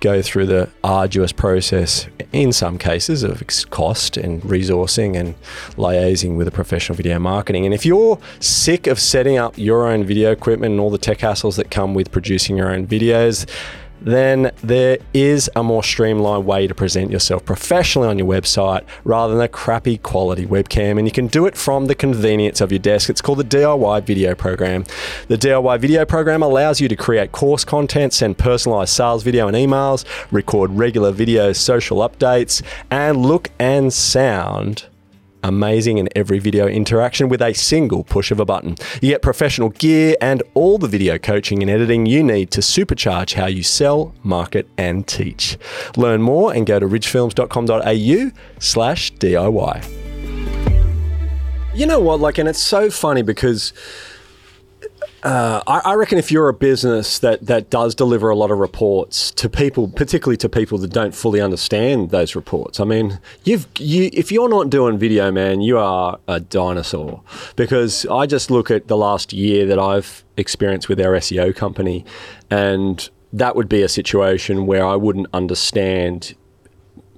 go 0.00 0.22
through 0.22 0.46
the 0.46 0.68
arduous 0.84 1.32
process 1.32 2.06
in 2.32 2.52
some 2.52 2.78
cases 2.78 3.22
of 3.22 3.42
cost 3.70 4.16
and 4.16 4.42
resourcing 4.42 5.16
and 5.16 5.34
liaising 5.76 6.36
with 6.36 6.46
a 6.46 6.50
professional 6.50 6.96
video 6.96 7.18
marketing. 7.18 7.64
And 7.64 7.74
if 7.74 7.86
you're 7.86 8.18
sick 8.40 8.86
of 8.86 8.98
setting 8.98 9.38
up 9.38 9.56
your 9.56 9.86
own 9.86 10.04
video 10.04 10.30
equipment 10.30 10.72
and 10.72 10.80
all 10.80 10.90
the 10.90 10.98
tech 10.98 11.18
hassles 11.18 11.56
that 11.56 11.70
come 11.70 11.94
with 11.94 12.10
producing 12.10 12.56
your 12.56 12.70
own 12.70 12.86
videos, 12.86 13.48
then 14.00 14.50
there 14.62 14.98
is 15.12 15.50
a 15.56 15.62
more 15.62 15.82
streamlined 15.82 16.46
way 16.46 16.66
to 16.66 16.74
present 16.74 17.10
yourself 17.10 17.44
professionally 17.44 18.08
on 18.08 18.18
your 18.18 18.26
website 18.26 18.84
rather 19.04 19.34
than 19.34 19.42
a 19.42 19.48
crappy 19.48 19.98
quality 19.98 20.46
webcam. 20.46 20.98
And 20.98 21.06
you 21.06 21.12
can 21.12 21.26
do 21.26 21.46
it 21.46 21.56
from 21.56 21.86
the 21.86 21.94
convenience 21.94 22.60
of 22.60 22.72
your 22.72 22.78
desk. 22.78 23.10
It's 23.10 23.20
called 23.20 23.38
the 23.38 23.44
DIY 23.44 24.04
Video 24.04 24.34
Program. 24.34 24.84
The 25.28 25.36
DIY 25.36 25.80
Video 25.80 26.04
Program 26.04 26.42
allows 26.42 26.80
you 26.80 26.88
to 26.88 26.96
create 26.96 27.32
course 27.32 27.64
content, 27.64 28.12
send 28.12 28.38
personalized 28.38 28.92
sales 28.92 29.22
video 29.22 29.48
and 29.48 29.56
emails, 29.56 30.04
record 30.30 30.70
regular 30.72 31.12
video 31.12 31.52
social 31.52 31.98
updates, 31.98 32.62
and 32.90 33.16
look 33.18 33.50
and 33.58 33.92
sound 33.92 34.86
amazing 35.42 35.98
in 35.98 36.08
every 36.14 36.38
video 36.38 36.66
interaction 36.66 37.28
with 37.28 37.42
a 37.42 37.52
single 37.52 38.04
push 38.04 38.30
of 38.30 38.40
a 38.40 38.44
button. 38.44 38.76
You 39.00 39.10
get 39.10 39.22
professional 39.22 39.70
gear 39.70 40.16
and 40.20 40.42
all 40.54 40.78
the 40.78 40.88
video 40.88 41.18
coaching 41.18 41.62
and 41.62 41.70
editing 41.70 42.06
you 42.06 42.22
need 42.22 42.50
to 42.52 42.60
supercharge 42.60 43.34
how 43.34 43.46
you 43.46 43.62
sell, 43.62 44.14
market, 44.22 44.68
and 44.76 45.06
teach. 45.06 45.58
Learn 45.96 46.22
more 46.22 46.52
and 46.52 46.66
go 46.66 46.78
to 46.78 46.86
ridgefilms.com.au 46.86 48.30
slash 48.58 49.12
DIY. 49.14 50.08
You 51.74 51.86
know 51.86 52.00
what, 52.00 52.20
like, 52.20 52.38
and 52.38 52.48
it's 52.48 52.60
so 52.60 52.90
funny 52.90 53.22
because 53.22 53.72
Uh, 55.22 55.62
I, 55.66 55.80
I 55.84 55.94
reckon 55.94 56.18
if 56.18 56.30
you're 56.30 56.48
a 56.48 56.54
business 56.54 57.18
that, 57.18 57.46
that 57.46 57.70
does 57.70 57.94
deliver 57.94 58.30
a 58.30 58.36
lot 58.36 58.50
of 58.50 58.58
reports 58.58 59.32
to 59.32 59.48
people, 59.48 59.88
particularly 59.88 60.36
to 60.38 60.48
people 60.48 60.78
that 60.78 60.92
don't 60.92 61.14
fully 61.14 61.40
understand 61.40 62.10
those 62.10 62.36
reports, 62.36 62.78
I 62.78 62.84
mean, 62.84 63.18
you've 63.42 63.66
you 63.78 64.10
if 64.12 64.30
you're 64.30 64.48
not 64.48 64.70
doing 64.70 64.96
video, 64.98 65.32
man, 65.32 65.60
you 65.60 65.76
are 65.78 66.18
a 66.28 66.38
dinosaur. 66.38 67.22
Because 67.56 68.06
I 68.06 68.26
just 68.26 68.50
look 68.50 68.70
at 68.70 68.86
the 68.86 68.96
last 68.96 69.32
year 69.32 69.66
that 69.66 69.78
I've 69.78 70.24
experienced 70.36 70.88
with 70.88 71.00
our 71.00 71.12
SEO 71.14 71.54
company, 71.54 72.04
and 72.50 73.08
that 73.32 73.56
would 73.56 73.68
be 73.68 73.82
a 73.82 73.88
situation 73.88 74.66
where 74.66 74.86
I 74.86 74.94
wouldn't 74.94 75.26
understand 75.32 76.34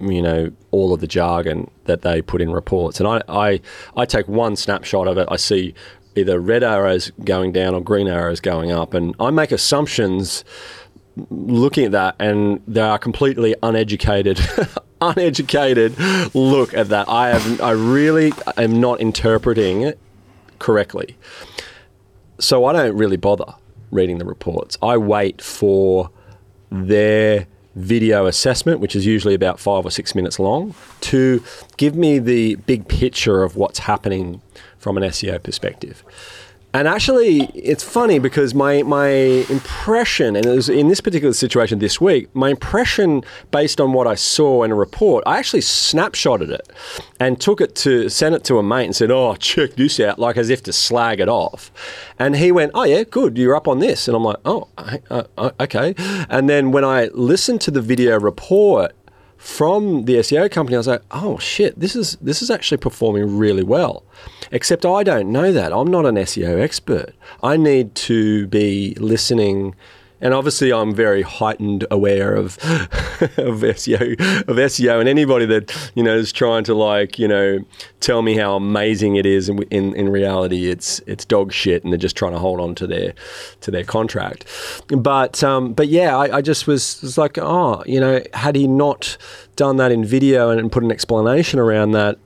you 0.00 0.22
know 0.22 0.50
all 0.70 0.94
of 0.94 1.00
the 1.00 1.06
jargon 1.06 1.70
that 1.84 2.00
they 2.00 2.22
put 2.22 2.40
in 2.40 2.50
reports 2.50 3.00
and 3.00 3.06
I, 3.06 3.20
I 3.28 3.60
i 3.94 4.06
take 4.06 4.26
one 4.28 4.56
snapshot 4.56 5.06
of 5.06 5.18
it 5.18 5.28
i 5.30 5.36
see 5.36 5.74
either 6.16 6.40
red 6.40 6.62
arrows 6.62 7.10
going 7.24 7.52
down 7.52 7.74
or 7.74 7.80
green 7.80 8.08
arrows 8.08 8.40
going 8.40 8.72
up. 8.72 8.94
And 8.94 9.14
i 9.20 9.30
make 9.30 9.52
assumptions 9.52 10.44
looking 11.28 11.86
at 11.86 11.92
that 11.92 12.16
and 12.18 12.62
they 12.66 12.80
are 12.80 12.98
completely 12.98 13.54
uneducated 13.62 14.40
uneducated 15.00 15.98
look 16.34 16.74
at 16.74 16.88
that. 16.88 17.08
I 17.08 17.30
have 17.30 17.60
i 17.60 17.70
really 17.70 18.32
am 18.56 18.80
not 18.80 19.00
interpreting 19.00 19.82
it 19.82 19.98
correctly. 20.58 21.16
So 22.38 22.64
i 22.64 22.72
don't 22.72 22.96
really 22.96 23.16
bother 23.16 23.54
reading 23.90 24.18
the 24.18 24.24
reports. 24.24 24.78
I 24.82 24.96
wait 24.96 25.42
for 25.42 26.10
their 26.70 27.46
video 27.74 28.26
assessment, 28.26 28.80
which 28.80 28.96
is 28.96 29.06
usually 29.06 29.34
about 29.34 29.60
five 29.60 29.84
or 29.84 29.90
six 29.90 30.14
minutes 30.14 30.38
long, 30.38 30.74
to 31.00 31.42
give 31.76 31.94
me 31.94 32.18
the 32.18 32.56
big 32.56 32.88
picture 32.88 33.42
of 33.42 33.56
what's 33.56 33.80
happening 33.80 34.42
from 34.80 34.96
an 34.96 35.04
SEO 35.04 35.40
perspective. 35.42 36.02
And 36.72 36.86
actually, 36.86 37.46
it's 37.46 37.82
funny 37.82 38.20
because 38.20 38.54
my 38.54 38.84
my 38.84 39.08
impression, 39.08 40.36
and 40.36 40.46
it 40.46 40.54
was 40.54 40.68
in 40.68 40.86
this 40.86 41.00
particular 41.00 41.34
situation 41.34 41.80
this 41.80 42.00
week, 42.00 42.32
my 42.32 42.50
impression 42.50 43.24
based 43.50 43.80
on 43.80 43.92
what 43.92 44.06
I 44.06 44.14
saw 44.14 44.62
in 44.62 44.70
a 44.70 44.76
report, 44.76 45.24
I 45.26 45.38
actually 45.38 45.62
snapshotted 45.62 46.48
it 46.48 46.70
and 47.18 47.40
took 47.40 47.60
it 47.60 47.74
to 47.76 48.08
sent 48.08 48.36
it 48.36 48.44
to 48.44 48.58
a 48.58 48.62
mate 48.62 48.84
and 48.84 48.94
said, 48.94 49.10
"Oh, 49.10 49.34
check 49.34 49.74
this 49.74 49.98
out," 49.98 50.20
like 50.20 50.36
as 50.36 50.48
if 50.48 50.62
to 50.62 50.72
slag 50.72 51.18
it 51.18 51.28
off. 51.28 51.72
And 52.20 52.36
he 52.36 52.52
went, 52.52 52.70
"Oh 52.72 52.84
yeah, 52.84 53.02
good, 53.02 53.36
you're 53.36 53.56
up 53.56 53.66
on 53.66 53.80
this." 53.80 54.06
And 54.06 54.16
I'm 54.16 54.22
like, 54.22 54.38
"Oh, 54.44 54.68
uh, 54.78 55.50
okay." 55.58 55.96
And 56.28 56.48
then 56.48 56.70
when 56.70 56.84
I 56.84 57.06
listened 57.14 57.62
to 57.62 57.72
the 57.72 57.82
video 57.82 58.16
report 58.20 58.92
from 59.40 60.04
the 60.04 60.16
SEO 60.16 60.50
company, 60.50 60.76
I 60.76 60.80
was 60.80 60.86
like, 60.86 61.00
"Oh 61.10 61.38
shit, 61.38 61.80
this 61.80 61.96
is 61.96 62.18
this 62.20 62.42
is 62.42 62.50
actually 62.50 62.76
performing 62.76 63.38
really 63.38 63.62
well." 63.62 64.04
Except 64.52 64.84
I 64.84 65.02
don't 65.02 65.32
know 65.32 65.50
that. 65.50 65.72
I'm 65.72 65.90
not 65.90 66.04
an 66.04 66.16
SEO 66.16 66.60
expert. 66.60 67.14
I 67.42 67.56
need 67.56 67.94
to 67.94 68.46
be 68.48 68.94
listening 69.00 69.74
and 70.20 70.34
obviously 70.34 70.72
I'm 70.72 70.94
very 70.94 71.22
heightened 71.22 71.86
aware 71.90 72.34
of 72.34 72.58
of 73.38 73.60
SEO 73.60 74.12
of 74.48 74.56
SEO 74.56 75.00
and 75.00 75.08
anybody 75.08 75.46
that 75.46 75.92
you 75.94 76.02
know 76.02 76.16
is 76.16 76.32
trying 76.32 76.64
to 76.64 76.74
like 76.74 77.18
you 77.18 77.28
know 77.28 77.58
tell 78.00 78.22
me 78.22 78.36
how 78.36 78.56
amazing 78.56 79.16
it 79.16 79.26
is 79.26 79.48
in 79.48 79.62
in, 79.64 79.94
in 79.94 80.08
reality 80.08 80.70
it's 80.70 81.00
it's 81.06 81.24
dog 81.24 81.52
shit 81.52 81.84
and 81.84 81.92
they're 81.92 81.98
just 81.98 82.16
trying 82.16 82.32
to 82.32 82.38
hold 82.38 82.60
on 82.60 82.74
to 82.76 82.86
their 82.86 83.14
to 83.60 83.70
their 83.70 83.84
contract. 83.84 84.44
But 84.88 85.42
um, 85.42 85.72
but 85.72 85.88
yeah 85.88 86.16
I, 86.16 86.38
I 86.38 86.42
just 86.42 86.66
was, 86.66 87.00
was 87.02 87.18
like 87.18 87.38
oh 87.38 87.82
you 87.86 88.00
know 88.00 88.22
had 88.34 88.56
he 88.56 88.66
not 88.66 89.16
done 89.56 89.76
that 89.76 89.92
in 89.92 90.04
video 90.04 90.50
and 90.50 90.70
put 90.70 90.82
an 90.82 90.90
explanation 90.90 91.58
around 91.58 91.92
that 91.92 92.18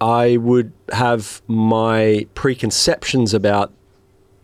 I 0.00 0.36
would 0.36 0.72
have 0.92 1.42
my 1.46 2.26
preconceptions 2.34 3.32
about 3.32 3.72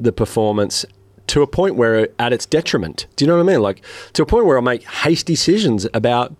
the 0.00 0.12
performance 0.12 0.84
to 1.32 1.40
a 1.40 1.46
point 1.46 1.76
where 1.76 2.10
at 2.18 2.30
its 2.34 2.44
detriment. 2.44 3.06
Do 3.16 3.24
you 3.24 3.26
know 3.26 3.38
what 3.38 3.48
I 3.48 3.52
mean? 3.54 3.62
Like 3.62 3.82
to 4.12 4.22
a 4.22 4.26
point 4.26 4.44
where 4.44 4.58
I 4.58 4.60
make 4.60 4.82
hasty 4.84 5.32
decisions 5.32 5.86
about 5.94 6.34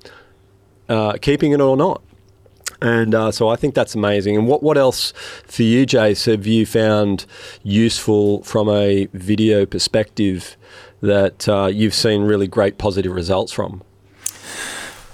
uh, 0.87 1.15
keeping 1.15 1.53
it 1.53 1.63
or 1.63 1.79
not. 1.79 2.03
And 2.83 3.15
uh, 3.15 3.33
so 3.33 3.49
I 3.49 3.57
think 3.57 3.75
that's 3.75 3.95
amazing. 3.95 4.37
And 4.37 4.47
what, 4.47 4.63
what 4.63 4.77
else 4.77 5.13
for 5.47 5.63
you, 5.63 5.87
Jace, 5.87 6.31
have 6.31 6.47
you 6.47 6.67
found 6.67 7.25
useful 7.63 8.43
from 8.43 8.69
a 8.69 9.07
video 9.15 9.65
perspective 9.65 10.59
that 11.01 11.49
uh, 11.49 11.71
you've 11.73 11.95
seen 11.95 12.25
really 12.25 12.47
great 12.47 12.77
positive 12.77 13.13
results 13.13 13.51
from? 13.51 13.83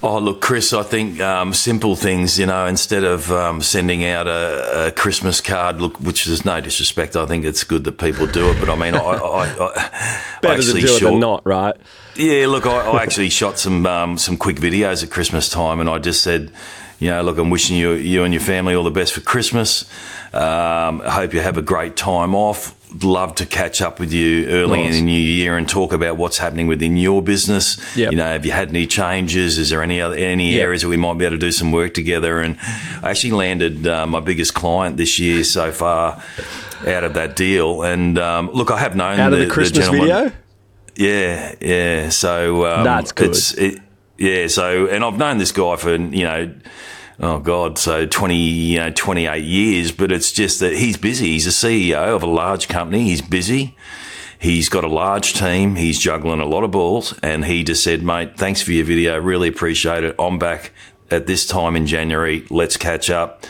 Oh, 0.00 0.18
look, 0.20 0.40
Chris, 0.40 0.72
I 0.72 0.84
think 0.84 1.20
um, 1.20 1.52
simple 1.52 1.96
things, 1.96 2.38
you 2.38 2.46
know, 2.46 2.66
instead 2.66 3.02
of 3.02 3.32
um, 3.32 3.60
sending 3.60 4.04
out 4.04 4.28
a, 4.28 4.86
a, 4.86 4.92
Christmas 4.92 5.40
card, 5.40 5.80
look, 5.80 5.98
which 5.98 6.28
is 6.28 6.44
no 6.44 6.60
disrespect, 6.60 7.16
I 7.16 7.26
think 7.26 7.44
it's 7.44 7.64
good 7.64 7.82
that 7.82 7.98
people 7.98 8.28
do 8.28 8.48
it, 8.50 8.60
but 8.60 8.70
I 8.70 8.76
mean, 8.76 8.94
I, 8.94 9.00
I, 9.00 9.44
I 9.44 10.38
Better 10.40 10.54
actually 10.54 10.82
to 10.82 10.86
do 10.86 10.96
it 10.98 11.02
than 11.02 11.18
not, 11.18 11.44
right? 11.44 11.74
Yeah, 12.14 12.46
look, 12.46 12.64
I, 12.64 12.92
I 12.92 13.02
actually 13.02 13.30
shot 13.30 13.58
some 13.58 13.86
um, 13.86 14.18
some 14.18 14.36
quick 14.36 14.56
videos 14.58 15.02
at 15.02 15.10
Christmas 15.10 15.48
time, 15.48 15.80
and 15.80 15.90
I 15.90 15.98
just 15.98 16.22
said, 16.22 16.52
you 17.00 17.10
know, 17.10 17.20
look, 17.22 17.36
I'm 17.36 17.50
wishing 17.50 17.76
you 17.76 17.92
you 17.92 18.22
and 18.22 18.32
your 18.32 18.40
family 18.40 18.76
all 18.76 18.84
the 18.84 18.92
best 18.92 19.12
for 19.12 19.20
Christmas. 19.20 19.82
Um, 20.32 21.02
I 21.02 21.10
hope 21.10 21.34
you 21.34 21.40
have 21.40 21.56
a 21.56 21.62
great 21.62 21.96
time 21.96 22.36
off 22.36 22.77
love 23.02 23.34
to 23.36 23.46
catch 23.46 23.80
up 23.82 24.00
with 24.00 24.12
you 24.12 24.46
early 24.48 24.82
nice. 24.82 24.96
in 24.96 25.04
the 25.04 25.12
new 25.12 25.20
year 25.20 25.56
and 25.56 25.68
talk 25.68 25.92
about 25.92 26.16
what's 26.16 26.38
happening 26.38 26.66
within 26.66 26.96
your 26.96 27.22
business. 27.22 27.78
Yep. 27.96 28.12
You 28.12 28.18
know, 28.18 28.24
have 28.24 28.46
you 28.46 28.52
had 28.52 28.68
any 28.68 28.86
changes? 28.86 29.58
Is 29.58 29.70
there 29.70 29.82
any 29.82 30.00
other 30.00 30.16
any 30.16 30.54
yep. 30.54 30.62
areas 30.62 30.82
that 30.82 30.88
we 30.88 30.96
might 30.96 31.18
be 31.18 31.24
able 31.24 31.36
to 31.36 31.40
do 31.40 31.52
some 31.52 31.72
work 31.72 31.94
together? 31.94 32.40
And 32.40 32.58
I 33.02 33.10
actually 33.10 33.32
landed 33.32 33.86
uh, 33.86 34.06
my 34.06 34.20
biggest 34.20 34.54
client 34.54 34.96
this 34.96 35.18
year 35.18 35.44
so 35.44 35.72
far 35.72 36.22
out 36.86 37.04
of 37.04 37.14
that 37.14 37.36
deal. 37.36 37.82
And 37.82 38.18
um, 38.18 38.50
look, 38.52 38.70
I 38.70 38.78
have 38.78 38.96
known 38.96 39.18
out 39.20 39.30
the, 39.30 39.42
of 39.42 39.48
the 39.48 39.52
Christmas 39.52 39.86
the 39.86 39.92
video. 39.92 40.32
Yeah, 40.96 41.54
yeah. 41.60 42.08
So 42.08 42.66
um, 42.66 42.84
that's 42.84 43.12
good. 43.12 43.36
It, 43.56 43.80
yeah. 44.16 44.48
So, 44.48 44.86
and 44.86 45.04
I've 45.04 45.16
known 45.16 45.38
this 45.38 45.52
guy 45.52 45.76
for 45.76 45.94
you 45.94 46.24
know 46.24 46.54
oh 47.20 47.38
god, 47.40 47.78
so 47.78 48.06
20, 48.06 48.36
you 48.36 48.78
know, 48.78 48.90
28 48.90 49.44
years, 49.44 49.92
but 49.92 50.12
it's 50.12 50.32
just 50.32 50.60
that 50.60 50.74
he's 50.74 50.96
busy. 50.96 51.28
He's 51.28 51.46
a 51.46 51.50
CEO 51.50 52.14
of 52.14 52.22
a 52.22 52.26
large 52.26 52.68
company. 52.68 53.04
He's 53.04 53.22
busy. 53.22 53.76
He's 54.38 54.68
got 54.68 54.84
a 54.84 54.88
large 54.88 55.34
team. 55.34 55.74
He's 55.74 55.98
juggling 55.98 56.40
a 56.40 56.46
lot 56.46 56.62
of 56.62 56.70
balls. 56.70 57.18
And 57.22 57.44
he 57.44 57.64
just 57.64 57.82
said, 57.82 58.02
mate, 58.02 58.36
thanks 58.36 58.62
for 58.62 58.72
your 58.72 58.84
video. 58.84 59.18
Really 59.18 59.48
appreciate 59.48 60.04
it. 60.04 60.14
I'm 60.18 60.38
back 60.38 60.72
at 61.10 61.26
this 61.26 61.46
time 61.46 61.74
in 61.74 61.86
January. 61.86 62.46
Let's 62.50 62.76
catch 62.76 63.10
up. 63.10 63.44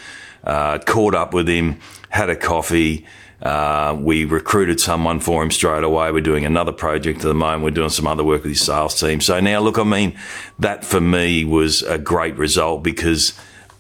Uh, 0.44 0.78
caught 0.78 1.14
up 1.14 1.35
with 1.35 1.48
him, 1.48 1.78
had 2.09 2.31
a 2.31 2.37
coffee. 2.37 3.04
Uh, 3.42 3.96
we 4.00 4.24
recruited 4.24 4.81
someone 4.81 5.20
for 5.20 5.42
him 5.42 5.50
straight 5.50 5.85
away. 5.85 6.11
We're 6.11 6.20
doing 6.22 6.46
another 6.46 6.72
project 6.72 7.18
at 7.18 7.28
the 7.28 7.35
moment. 7.35 7.64
We're 7.64 7.70
doing 7.70 7.90
some 7.90 8.07
other 8.07 8.24
work 8.24 8.42
with 8.44 8.52
his 8.52 8.62
sales 8.62 8.98
team. 8.98 9.20
So 9.20 9.38
now, 9.40 9.61
look, 9.61 9.78
I 9.78 9.85
mean, 9.85 10.18
that 10.59 10.85
for 10.85 11.00
me 11.00 11.44
was 11.44 11.83
a 11.83 11.98
great 11.98 12.37
result 12.37 12.83
because 12.83 13.38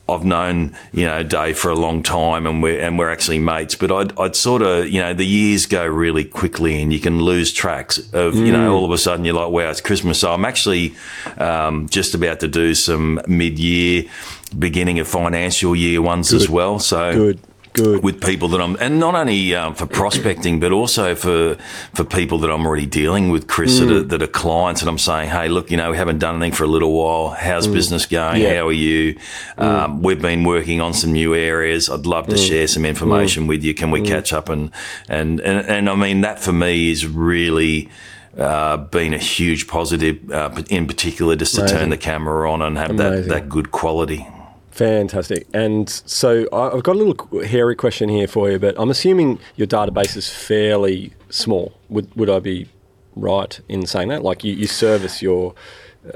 I've 0.08 0.24
known 0.24 0.74
you 0.92 1.04
know 1.04 1.22
Dave 1.22 1.58
for 1.58 1.70
a 1.70 1.74
long 1.74 2.02
time, 2.02 2.46
and 2.46 2.62
we're 2.62 2.80
and 2.80 2.98
we're 2.98 3.10
actually 3.10 3.38
mates. 3.38 3.74
But 3.74 3.92
I'd, 3.92 4.18
I'd 4.18 4.36
sort 4.36 4.62
of 4.62 4.88
you 4.88 5.00
know 5.00 5.14
the 5.14 5.26
years 5.26 5.66
go 5.66 5.86
really 5.86 6.24
quickly, 6.24 6.80
and 6.82 6.92
you 6.92 7.00
can 7.00 7.20
lose 7.22 7.52
tracks 7.52 7.98
of 8.12 8.34
mm. 8.34 8.46
you 8.46 8.52
know 8.52 8.70
mm. 8.70 8.74
all 8.74 8.84
of 8.84 8.90
a 8.90 8.98
sudden 8.98 9.24
you're 9.24 9.34
like, 9.34 9.50
wow, 9.50 9.70
it's 9.70 9.80
Christmas. 9.80 10.20
So 10.20 10.32
I'm 10.32 10.44
actually 10.44 10.94
um, 11.36 11.88
just 11.88 12.14
about 12.14 12.40
to 12.40 12.48
do 12.48 12.74
some 12.74 13.20
mid 13.26 13.58
year, 13.58 14.04
beginning 14.58 14.98
of 14.98 15.08
financial 15.08 15.76
year 15.76 16.00
ones 16.00 16.30
Good. 16.30 16.42
as 16.42 16.48
well. 16.48 16.78
So 16.78 17.12
Good. 17.12 17.40
Good. 17.78 18.02
with 18.02 18.20
people 18.22 18.48
that 18.48 18.60
I'm, 18.60 18.76
and 18.80 18.98
not 18.98 19.14
only 19.14 19.54
um, 19.54 19.74
for 19.74 19.86
prospecting, 19.86 20.60
but 20.60 20.72
also 20.72 21.14
for 21.14 21.56
for 21.94 22.04
people 22.04 22.38
that 22.38 22.50
I'm 22.50 22.66
already 22.66 22.86
dealing 22.86 23.30
with, 23.30 23.46
Chris, 23.46 23.78
mm. 23.78 23.88
that, 23.88 23.96
are, 23.96 24.02
that, 24.02 24.22
are, 24.22 24.26
clients, 24.26 24.80
and 24.80 24.88
I'm 24.88 24.98
saying, 24.98 25.30
hey, 25.30 25.48
look, 25.48 25.70
you 25.70 25.76
know, 25.76 25.90
we 25.90 25.96
haven't 25.96 26.18
done 26.18 26.36
anything 26.36 26.52
for 26.52 26.64
a 26.64 26.68
little 26.68 26.92
while. 26.92 27.30
How's 27.30 27.66
mm. 27.66 27.72
business 27.72 28.06
going? 28.06 28.42
Yeah. 28.42 28.56
How 28.56 28.68
are 28.68 28.72
you? 28.72 29.14
Mm. 29.56 29.62
Um, 29.62 30.02
we've 30.02 30.20
been 30.20 30.44
working 30.44 30.80
on 30.80 30.94
some 30.94 31.12
new 31.12 31.34
areas. 31.34 31.88
I'd 31.90 32.06
love 32.06 32.26
to 32.28 32.36
mm. 32.36 32.48
share 32.48 32.66
some 32.66 32.84
information 32.84 33.44
mm. 33.44 33.48
with 33.48 33.64
you. 33.64 33.74
Can 33.74 33.90
we 33.90 34.00
mm. 34.00 34.06
catch 34.06 34.32
up? 34.32 34.48
And, 34.48 34.70
and 35.08 35.40
and 35.40 35.66
and 35.66 35.90
I 35.90 35.94
mean 35.94 36.22
that 36.22 36.40
for 36.40 36.52
me 36.52 36.90
is 36.90 37.06
really. 37.06 37.88
Uh, 38.36 38.76
been 38.76 39.14
a 39.14 39.18
huge 39.18 39.66
positive, 39.66 40.30
uh, 40.30 40.62
in 40.70 40.86
particular, 40.86 41.34
just 41.34 41.56
to 41.56 41.62
Amazing. 41.62 41.78
turn 41.78 41.88
the 41.88 41.96
camera 41.96 42.48
on 42.48 42.62
and 42.62 42.78
have 42.78 42.96
that, 42.98 43.26
that 43.26 43.48
good 43.48 43.72
quality. 43.72 44.28
Fantastic. 44.78 45.48
And 45.52 45.90
so 45.90 46.42
I've 46.52 46.84
got 46.84 46.94
a 46.94 47.00
little 47.02 47.42
hairy 47.42 47.74
question 47.74 48.08
here 48.08 48.28
for 48.28 48.48
you, 48.48 48.60
but 48.60 48.76
I'm 48.78 48.90
assuming 48.90 49.40
your 49.56 49.66
database 49.66 50.16
is 50.16 50.30
fairly 50.30 51.12
small. 51.30 51.72
Would, 51.88 52.14
would 52.14 52.30
I 52.30 52.38
be 52.38 52.68
right 53.16 53.60
in 53.68 53.86
saying 53.86 54.06
that? 54.10 54.22
Like 54.22 54.44
you, 54.44 54.54
you 54.54 54.68
service 54.68 55.20
your 55.20 55.56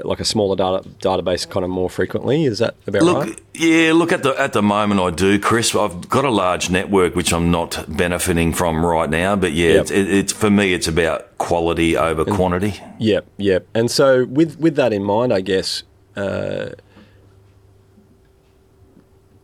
like 0.05 0.21
a 0.21 0.25
smaller 0.25 0.55
data 0.55 0.87
database 0.99 1.47
kind 1.47 1.65
of 1.65 1.69
more 1.69 1.89
frequently. 1.89 2.45
Is 2.45 2.59
that 2.59 2.75
about 2.87 3.01
look, 3.01 3.27
right? 3.27 3.41
Yeah, 3.53 3.91
look 3.93 4.13
at 4.13 4.23
the 4.23 4.29
at 4.39 4.53
the 4.53 4.61
moment 4.61 5.01
I 5.01 5.11
do, 5.11 5.37
Chris. 5.39 5.75
I've 5.75 6.07
got 6.07 6.23
a 6.23 6.29
large 6.29 6.69
network 6.69 7.17
which 7.17 7.33
I'm 7.33 7.51
not 7.51 7.83
benefiting 7.89 8.53
from 8.53 8.85
right 8.85 9.09
now, 9.09 9.35
but 9.35 9.51
yeah, 9.51 9.71
yep. 9.71 9.81
it's, 9.81 9.91
it, 9.91 10.09
it's, 10.09 10.33
for 10.33 10.49
me 10.49 10.73
it's 10.73 10.87
about 10.87 11.37
quality 11.37 11.97
over 11.97 12.21
and, 12.21 12.33
quantity. 12.33 12.81
Yep, 12.99 13.27
yep. 13.35 13.67
And 13.75 13.91
so 13.91 14.23
with 14.23 14.57
with 14.57 14.77
that 14.77 14.93
in 14.93 15.03
mind, 15.03 15.33
I 15.33 15.41
guess. 15.41 15.83
Uh, 16.15 16.69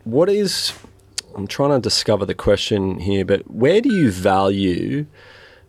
what 0.03 0.29
is 0.29 0.73
I'm 1.35 1.47
trying 1.47 1.71
to 1.71 1.79
discover 1.79 2.25
the 2.25 2.33
question 2.33 2.99
here, 2.99 3.23
but 3.23 3.49
where 3.49 3.81
do 3.81 3.93
you 3.93 4.11
value 4.11 5.05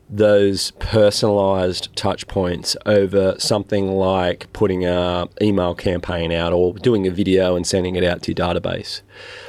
those 0.09 0.73
personalized 0.73 1.95
touch 1.95 2.27
points 2.27 2.77
over 2.85 3.37
something 3.38 3.93
like 3.93 4.53
putting 4.53 4.85
a 4.85 5.29
email 5.40 5.75
campaign 5.75 6.33
out 6.33 6.53
or 6.53 6.75
doing 6.75 7.07
a 7.07 7.11
video 7.11 7.55
and 7.55 7.66
sending 7.66 7.95
it 7.95 8.03
out 8.03 8.23
to 8.23 8.33
your 8.33 8.37
database? 8.37 9.03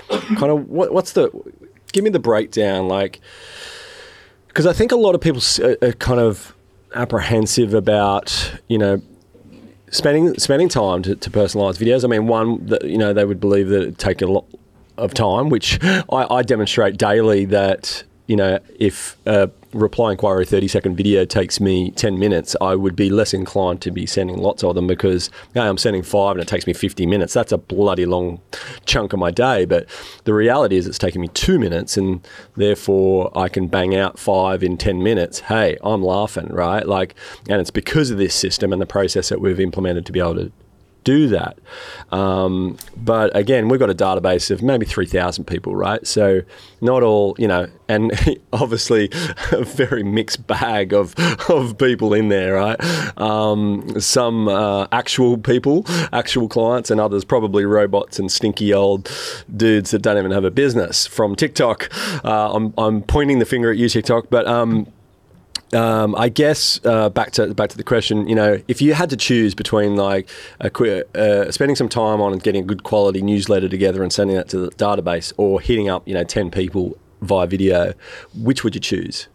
Kind 0.10 0.52
of 0.52 0.70
what, 0.70 0.94
what's 0.94 1.13
the 1.13 1.32
give 1.94 2.04
me 2.04 2.10
the 2.10 2.20
breakdown 2.20 2.88
like 2.88 3.20
because 4.48 4.65
i 4.65 4.72
think 4.72 4.94
a 4.94 4.96
lot 4.96 5.13
of 5.13 5.20
people 5.20 5.41
are, 5.82 5.91
kind 5.94 6.22
of 6.22 6.56
apprehensive 6.96 7.74
about 7.74 8.54
you 8.70 8.78
know 8.78 9.02
spending 9.91 10.38
spending 10.39 10.70
time 10.70 11.02
to, 11.04 11.15
to 11.15 11.30
personalize 11.30 11.78
videos. 11.78 12.04
I 12.04 12.08
mean 12.08 12.28
one 12.28 12.65
that 12.67 12.86
you 12.86 12.98
know 12.98 13.13
they 13.13 13.26
would 13.26 13.39
believe 13.39 13.70
that 13.70 13.82
it 13.82 13.98
take 13.98 14.22
a 14.22 14.26
lot 14.26 14.46
of 15.01 15.13
time 15.13 15.49
which 15.49 15.79
I, 15.83 16.27
I 16.29 16.43
demonstrate 16.43 16.97
daily 16.97 17.45
that 17.45 18.03
you 18.27 18.35
know 18.35 18.59
if 18.79 19.17
a 19.25 19.49
reply 19.73 20.11
inquiry 20.11 20.45
30 20.45 20.67
second 20.67 20.95
video 20.95 21.25
takes 21.25 21.59
me 21.59 21.91
10 21.91 22.19
minutes 22.19 22.55
i 22.61 22.75
would 22.75 22.95
be 22.95 23.09
less 23.09 23.33
inclined 23.33 23.81
to 23.81 23.89
be 23.91 24.05
sending 24.05 24.37
lots 24.37 24.63
of 24.63 24.75
them 24.75 24.85
because 24.85 25.29
hey, 25.53 25.61
i'm 25.61 25.77
sending 25.77 26.03
five 26.03 26.35
and 26.35 26.41
it 26.41 26.47
takes 26.47 26.67
me 26.67 26.73
50 26.73 27.05
minutes. 27.05 27.33
That's 27.33 27.51
a 27.51 27.57
bloody 27.57 28.05
long 28.05 28.41
chunk 28.85 29.13
of 29.13 29.19
my 29.19 29.31
day. 29.31 29.65
But 29.65 29.87
the 30.23 30.33
reality 30.33 30.77
is 30.77 30.87
it's 30.87 30.97
taking 30.97 31.21
me 31.21 31.27
two 31.29 31.59
minutes 31.59 31.97
and 31.97 32.25
therefore 32.55 33.31
i 33.37 33.47
can 33.47 33.67
bang 33.67 33.95
out 33.95 34.19
five 34.19 34.63
in 34.63 34.77
10 34.77 35.01
minutes. 35.03 35.41
Hey 35.41 35.77
i'm 35.83 36.03
laughing 36.03 36.47
right? 36.47 36.87
Like 36.87 37.15
and 37.49 37.61
it's 37.61 37.71
because 37.71 38.11
of 38.11 38.17
this 38.17 38.35
system 38.35 38.73
and 38.73 38.81
the 38.81 38.85
process 38.85 39.29
that 39.29 39.41
we've 39.41 39.59
implemented 39.59 40.05
to 40.05 40.11
be 40.11 40.19
able 40.19 40.35
to 40.35 40.51
do 41.03 41.27
that. 41.29 41.57
Um, 42.11 42.77
but 42.95 43.35
again, 43.35 43.69
we've 43.69 43.79
got 43.79 43.89
a 43.89 43.95
database 43.95 44.51
of 44.51 44.61
maybe 44.61 44.85
3,000 44.85 45.45
people, 45.45 45.75
right? 45.75 46.05
So 46.05 46.41
not 46.79 47.03
all, 47.03 47.35
you 47.37 47.47
know, 47.47 47.67
and 47.87 48.11
obviously 48.53 49.09
a 49.51 49.63
very 49.63 50.03
mixed 50.03 50.45
bag 50.47 50.93
of, 50.93 51.15
of 51.49 51.77
people 51.77 52.13
in 52.13 52.29
there, 52.29 52.55
right? 52.55 53.17
Um, 53.19 53.99
some 53.99 54.47
uh, 54.47 54.87
actual 54.91 55.37
people, 55.37 55.85
actual 56.11 56.47
clients, 56.47 56.91
and 56.91 56.99
others 56.99 57.23
probably 57.23 57.65
robots 57.65 58.19
and 58.19 58.31
stinky 58.31 58.73
old 58.73 59.11
dudes 59.55 59.91
that 59.91 60.01
don't 60.01 60.17
even 60.17 60.31
have 60.31 60.45
a 60.45 60.51
business 60.51 61.07
from 61.07 61.35
TikTok. 61.35 61.89
Uh, 62.23 62.53
I'm, 62.53 62.73
I'm 62.77 63.01
pointing 63.01 63.39
the 63.39 63.45
finger 63.45 63.71
at 63.71 63.77
you, 63.77 63.89
TikTok, 63.89 64.27
but. 64.29 64.47
Um, 64.47 64.87
um, 65.73 66.15
I 66.15 66.29
guess 66.29 66.79
uh, 66.86 67.10
back 67.10 67.31
to 67.31 67.53
back 67.53 67.69
to 67.69 67.77
the 67.77 67.84
question. 67.84 68.27
You 68.27 68.36
know, 68.36 68.62
if 68.67 68.81
you 68.81 68.93
had 68.93 69.10
to 69.12 69.17
choose 69.17 69.55
between 69.55 69.95
like 69.95 70.29
uh, 70.60 71.51
spending 71.51 71.75
some 71.75 71.89
time 71.89 72.21
on 72.21 72.38
getting 72.39 72.63
a 72.63 72.65
good 72.65 72.84
quality 72.84 73.21
newsletter 73.21 73.69
together 73.69 74.03
and 74.03 74.12
sending 74.12 74.36
that 74.36 74.49
to 74.49 74.60
the 74.60 74.71
database, 74.71 75.34
or 75.38 75.62
hitting 75.62 75.89
up 75.89 76.07
you 76.07 76.13
know 76.13 76.23
ten 76.23 76.51
people 76.51 76.97
via 77.21 77.47
video, 77.47 77.93
which 78.36 78.63
would 78.63 78.75
you 78.75 78.81
choose? 78.81 79.27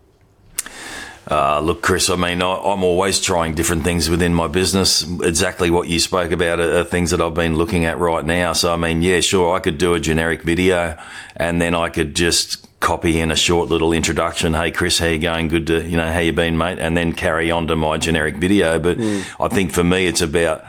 Uh, 1.28 1.58
look, 1.58 1.82
Chris, 1.82 2.08
I 2.08 2.14
mean, 2.14 2.40
I, 2.40 2.54
I'm 2.54 2.84
always 2.84 3.20
trying 3.20 3.56
different 3.56 3.82
things 3.82 4.08
within 4.08 4.32
my 4.32 4.46
business. 4.46 5.04
Exactly 5.22 5.70
what 5.70 5.88
you 5.88 5.98
spoke 5.98 6.30
about 6.30 6.60
are, 6.60 6.78
are 6.78 6.84
things 6.84 7.10
that 7.10 7.20
I've 7.20 7.34
been 7.34 7.56
looking 7.56 7.84
at 7.84 7.98
right 7.98 8.24
now. 8.24 8.52
So, 8.52 8.72
I 8.72 8.76
mean, 8.76 9.02
yeah, 9.02 9.18
sure, 9.20 9.56
I 9.56 9.58
could 9.58 9.76
do 9.76 9.94
a 9.94 10.00
generic 10.00 10.42
video 10.42 10.96
and 11.34 11.60
then 11.60 11.74
I 11.74 11.88
could 11.88 12.14
just 12.14 12.65
copy 12.80 13.20
in 13.20 13.30
a 13.30 13.36
short 13.36 13.68
little 13.68 13.92
introduction. 13.92 14.54
Hey, 14.54 14.70
Chris, 14.70 14.98
how 14.98 15.06
you 15.06 15.18
going? 15.18 15.48
Good 15.48 15.66
to, 15.68 15.82
you 15.82 15.96
know, 15.96 16.10
how 16.12 16.18
you 16.20 16.32
been, 16.32 16.58
mate? 16.58 16.78
And 16.78 16.96
then 16.96 17.12
carry 17.12 17.50
on 17.50 17.66
to 17.68 17.76
my 17.76 17.98
generic 17.98 18.36
video. 18.36 18.78
But 18.78 18.98
I 19.40 19.48
think 19.48 19.72
for 19.72 19.82
me, 19.82 20.06
it's 20.06 20.20
about, 20.20 20.64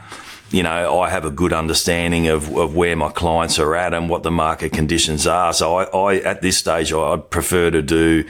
you 0.50 0.64
know, 0.64 1.00
I 1.00 1.10
have 1.10 1.26
a 1.26 1.30
good 1.32 1.54
understanding 1.54 2.28
of, 2.28 2.50
of 2.56 2.76
where 2.76 2.96
my 2.96 3.10
clients 3.10 3.60
are 3.60 3.76
at 3.76 3.94
and 3.94 4.10
what 4.10 4.24
the 4.24 4.32
market 4.32 4.72
conditions 4.72 5.28
are. 5.28 5.52
So 5.54 5.76
I, 5.76 5.84
I 5.84 6.16
at 6.22 6.42
this 6.42 6.58
stage, 6.58 6.94
I, 6.94 7.00
I'd 7.00 7.30
prefer 7.30 7.70
to 7.72 7.82
do 7.82 8.24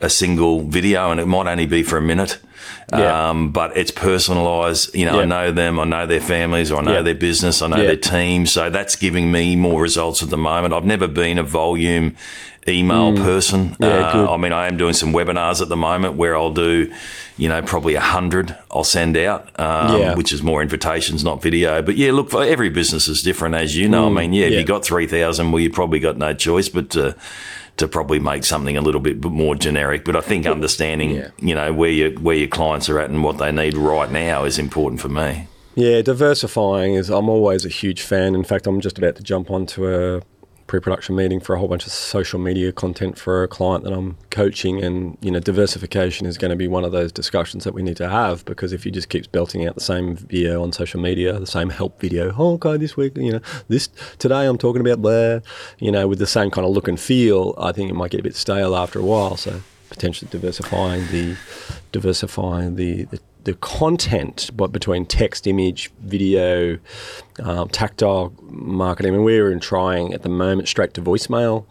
a 0.00 0.08
single 0.08 0.62
video 0.62 1.10
and 1.10 1.20
it 1.20 1.26
might 1.26 1.46
only 1.50 1.66
be 1.66 1.82
for 1.82 1.98
a 1.98 2.02
minute. 2.02 2.38
Yeah. 2.92 3.30
Um, 3.30 3.52
but 3.52 3.76
it's 3.76 3.90
personalised. 3.90 4.94
You 4.94 5.04
know, 5.06 5.16
Yeah. 5.16 5.22
I 5.22 5.24
know 5.26 5.52
them, 5.52 5.78
I 5.78 5.84
know 5.84 6.06
their 6.06 6.20
families, 6.20 6.70
or 6.70 6.80
I 6.80 6.82
know 6.84 6.92
Yeah. 6.94 7.02
their 7.02 7.14
business, 7.14 7.60
I 7.60 7.66
know 7.66 7.76
their 7.76 7.96
team. 7.96 8.46
So 8.46 8.70
that's 8.70 8.96
giving 8.96 9.30
me 9.30 9.56
more 9.56 9.82
results 9.82 10.22
at 10.22 10.30
the 10.30 10.38
moment. 10.38 10.72
I've 10.72 10.84
never 10.86 11.06
been 11.08 11.38
a 11.38 11.42
volume 11.42 12.16
email 12.68 13.14
person. 13.16 13.70
Mm. 13.70 13.76
Yeah, 13.80 14.22
Uh. 14.24 14.32
I 14.32 14.36
mean, 14.36 14.52
I 14.52 14.66
am 14.66 14.76
doing 14.76 14.94
some 14.94 15.12
webinars 15.12 15.60
at 15.60 15.68
the 15.68 15.76
moment 15.76 16.14
where 16.16 16.36
I'll 16.36 16.52
do, 16.52 16.92
you 17.36 17.48
know, 17.48 17.62
probably 17.62 17.94
a 17.94 18.00
hundred 18.00 18.56
I'll 18.70 18.84
send 18.84 19.16
out, 19.16 19.48
um, 19.60 19.98
Yeah. 20.00 20.14
which 20.14 20.32
is 20.32 20.42
more 20.42 20.62
invitations, 20.62 21.22
not 21.24 21.42
video. 21.42 21.82
But 21.82 21.96
yeah, 21.96 22.12
look, 22.12 22.30
for 22.30 22.42
every 22.44 22.68
business 22.70 23.08
is 23.08 23.22
different, 23.22 23.54
as 23.54 23.76
you 23.76 23.88
know. 23.88 24.06
I 24.06 24.10
mean, 24.10 24.32
yeah, 24.32 24.46
if 24.46 24.52
Mm. 24.54 24.58
you 24.58 24.64
got 24.64 24.84
3,000, 24.84 25.52
well, 25.52 25.60
you 25.60 25.70
probably 25.70 25.98
got 26.00 26.16
no 26.18 26.32
choice 26.34 26.68
but 26.68 26.90
to, 26.90 27.14
to 27.76 27.86
probably 27.86 28.18
make 28.18 28.44
something 28.44 28.76
a 28.76 28.80
little 28.80 29.00
bit 29.00 29.22
more 29.24 29.54
generic. 29.54 30.04
But 30.04 30.16
I 30.16 30.20
think 30.20 30.46
understanding, 30.46 31.10
Yeah. 31.12 31.28
you 31.40 31.54
know, 31.54 31.72
where 31.72 31.90
your, 31.90 32.10
where 32.20 32.36
your 32.36 32.48
clients 32.48 32.88
are 32.88 32.98
at 32.98 33.08
and 33.10 33.22
what 33.22 33.38
they 33.38 33.52
need 33.52 33.76
right 33.76 34.10
now 34.10 34.44
is 34.44 34.58
important 34.58 35.00
for 35.00 35.08
me. 35.08 35.46
Yeah, 35.76 36.02
diversifying 36.02 36.94
is. 36.94 37.08
I'm 37.08 37.28
always 37.28 37.64
a 37.64 37.68
huge 37.68 38.00
fan. 38.02 38.34
In 38.34 38.42
fact, 38.42 38.66
I'm 38.66 38.80
just 38.80 38.98
about 38.98 39.14
to 39.14 39.22
jump 39.22 39.48
onto 39.48 39.86
a 39.86 40.22
pre-production 40.68 41.16
meeting 41.16 41.40
for 41.40 41.56
a 41.56 41.58
whole 41.58 41.66
bunch 41.66 41.86
of 41.86 41.92
social 41.92 42.38
media 42.38 42.70
content 42.70 43.18
for 43.18 43.42
a 43.42 43.48
client 43.48 43.82
that 43.82 43.92
I'm 43.92 44.16
coaching, 44.30 44.84
and 44.84 45.18
you 45.20 45.32
know, 45.32 45.40
diversification 45.40 46.26
is 46.26 46.38
going 46.38 46.50
to 46.50 46.56
be 46.56 46.68
one 46.68 46.84
of 46.84 46.92
those 46.92 47.10
discussions 47.10 47.64
that 47.64 47.74
we 47.74 47.82
need 47.82 47.96
to 47.96 48.08
have 48.08 48.44
because 48.44 48.72
if 48.72 48.86
you 48.86 48.92
just 48.92 49.08
keep 49.08 49.32
belting 49.32 49.66
out 49.66 49.74
the 49.74 49.80
same 49.80 50.14
video 50.14 50.62
on 50.62 50.72
social 50.72 51.00
media, 51.00 51.36
the 51.40 51.46
same 51.46 51.70
help 51.70 51.98
video, 52.00 52.32
oh, 52.38 52.54
okay, 52.54 52.76
this 52.76 52.96
week, 52.96 53.16
you 53.16 53.32
know, 53.32 53.40
this 53.66 53.88
today 54.18 54.46
I'm 54.46 54.58
talking 54.58 54.80
about 54.80 55.02
blah, 55.02 55.40
you 55.78 55.90
know, 55.90 56.06
with 56.06 56.20
the 56.20 56.26
same 56.26 56.50
kind 56.50 56.64
of 56.64 56.72
look 56.72 56.86
and 56.86 57.00
feel, 57.00 57.54
I 57.58 57.72
think 57.72 57.90
it 57.90 57.94
might 57.94 58.12
get 58.12 58.20
a 58.20 58.22
bit 58.22 58.36
stale 58.36 58.76
after 58.76 59.00
a 59.00 59.02
while. 59.02 59.36
So 59.36 59.62
potentially 59.88 60.28
diversifying 60.30 61.06
the 61.08 61.36
diversifying 61.92 62.76
the, 62.76 63.04
the 63.04 63.18
the 63.48 63.54
content, 63.54 64.50
but 64.54 64.72
between 64.72 65.06
text, 65.06 65.46
image, 65.46 65.90
video, 66.00 66.78
um, 67.42 67.66
tactile 67.68 68.34
marketing. 68.42 69.14
I 69.14 69.16
mean, 69.16 69.24
we're 69.24 69.50
in 69.50 69.58
trying 69.58 70.12
at 70.12 70.20
the 70.20 70.28
moment 70.28 70.68
straight 70.68 70.92
to 70.94 71.00
voicemail. 71.00 71.64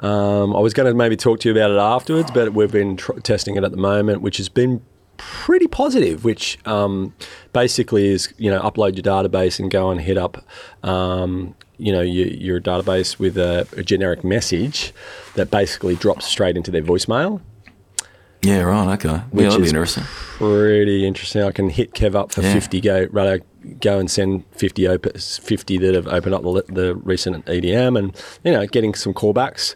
Um, 0.00 0.54
I 0.54 0.60
was 0.60 0.74
going 0.74 0.86
to 0.86 0.94
maybe 0.94 1.16
talk 1.16 1.40
to 1.40 1.48
you 1.48 1.54
about 1.54 1.70
it 1.70 1.78
afterwards, 1.78 2.30
but 2.30 2.52
we've 2.52 2.70
been 2.70 2.98
tr- 2.98 3.18
testing 3.20 3.56
it 3.56 3.64
at 3.64 3.70
the 3.70 3.78
moment, 3.78 4.20
which 4.20 4.36
has 4.36 4.50
been 4.50 4.82
pretty 5.16 5.66
positive. 5.66 6.26
Which 6.26 6.58
um, 6.66 7.14
basically 7.54 8.08
is 8.08 8.34
you 8.36 8.50
know 8.50 8.60
upload 8.60 8.94
your 8.94 9.02
database 9.02 9.58
and 9.58 9.70
go 9.70 9.90
and 9.90 10.02
hit 10.02 10.18
up 10.18 10.44
um, 10.84 11.54
you 11.78 11.90
know 11.90 12.02
your, 12.02 12.26
your 12.26 12.60
database 12.60 13.18
with 13.18 13.38
a, 13.38 13.66
a 13.78 13.82
generic 13.82 14.24
message 14.24 14.92
that 15.36 15.50
basically 15.50 15.96
drops 15.96 16.26
straight 16.26 16.58
into 16.58 16.70
their 16.70 16.82
voicemail. 16.82 17.40
Yeah, 18.42 18.60
right. 18.62 18.94
Okay. 18.94 19.08
Yeah, 19.08 19.20
Which 19.32 19.44
that'd 19.46 19.58
be 19.60 19.64
is 19.64 19.68
interesting. 19.70 20.04
pretty 20.04 21.06
interesting. 21.06 21.42
I 21.42 21.50
can 21.50 21.70
hit 21.70 21.92
Kev 21.92 22.14
up 22.14 22.30
for 22.32 22.42
Yeah. 22.42 22.52
50, 22.54 22.80
go, 22.80 23.06
rather 23.10 23.40
go 23.80 23.98
and 23.98 24.08
send 24.10 24.44
50, 24.52 24.86
op- 24.88 25.18
50 25.18 25.78
that 25.78 25.94
have 25.94 26.06
opened 26.06 26.34
up 26.34 26.42
the, 26.42 26.62
the 26.68 26.94
recent 26.94 27.44
EDM 27.46 27.98
and, 27.98 28.16
you 28.44 28.52
know, 28.52 28.64
getting 28.66 28.94
some 28.94 29.12
callbacks. 29.12 29.74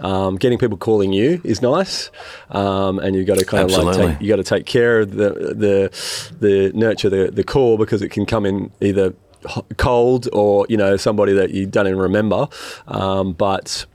Um, 0.00 0.36
getting 0.36 0.58
people 0.58 0.76
calling 0.78 1.12
you 1.12 1.40
is 1.42 1.60
nice, 1.60 2.12
um, 2.50 3.00
and 3.00 3.16
you've 3.16 3.26
got 3.26 3.36
to 3.40 3.44
kind 3.44 3.68
of 3.68 3.76
like 3.84 3.96
take, 3.96 4.20
you 4.20 4.28
got 4.28 4.36
to 4.36 4.44
take 4.44 4.64
care 4.64 5.00
of 5.00 5.10
the 5.10 5.30
the 5.30 6.36
the 6.38 6.70
nurture 6.72 7.10
the 7.10 7.32
the 7.32 7.42
call 7.42 7.76
because 7.76 8.00
it 8.00 8.10
can 8.10 8.24
come 8.24 8.46
in 8.46 8.70
either 8.80 9.12
cold 9.76 10.28
or 10.32 10.66
you 10.68 10.76
know 10.76 10.96
somebody 10.96 11.32
that 11.32 11.50
you 11.50 11.66
don't 11.66 11.88
even 11.88 11.98
remember, 11.98 12.46
um, 12.86 13.32
but 13.32 13.86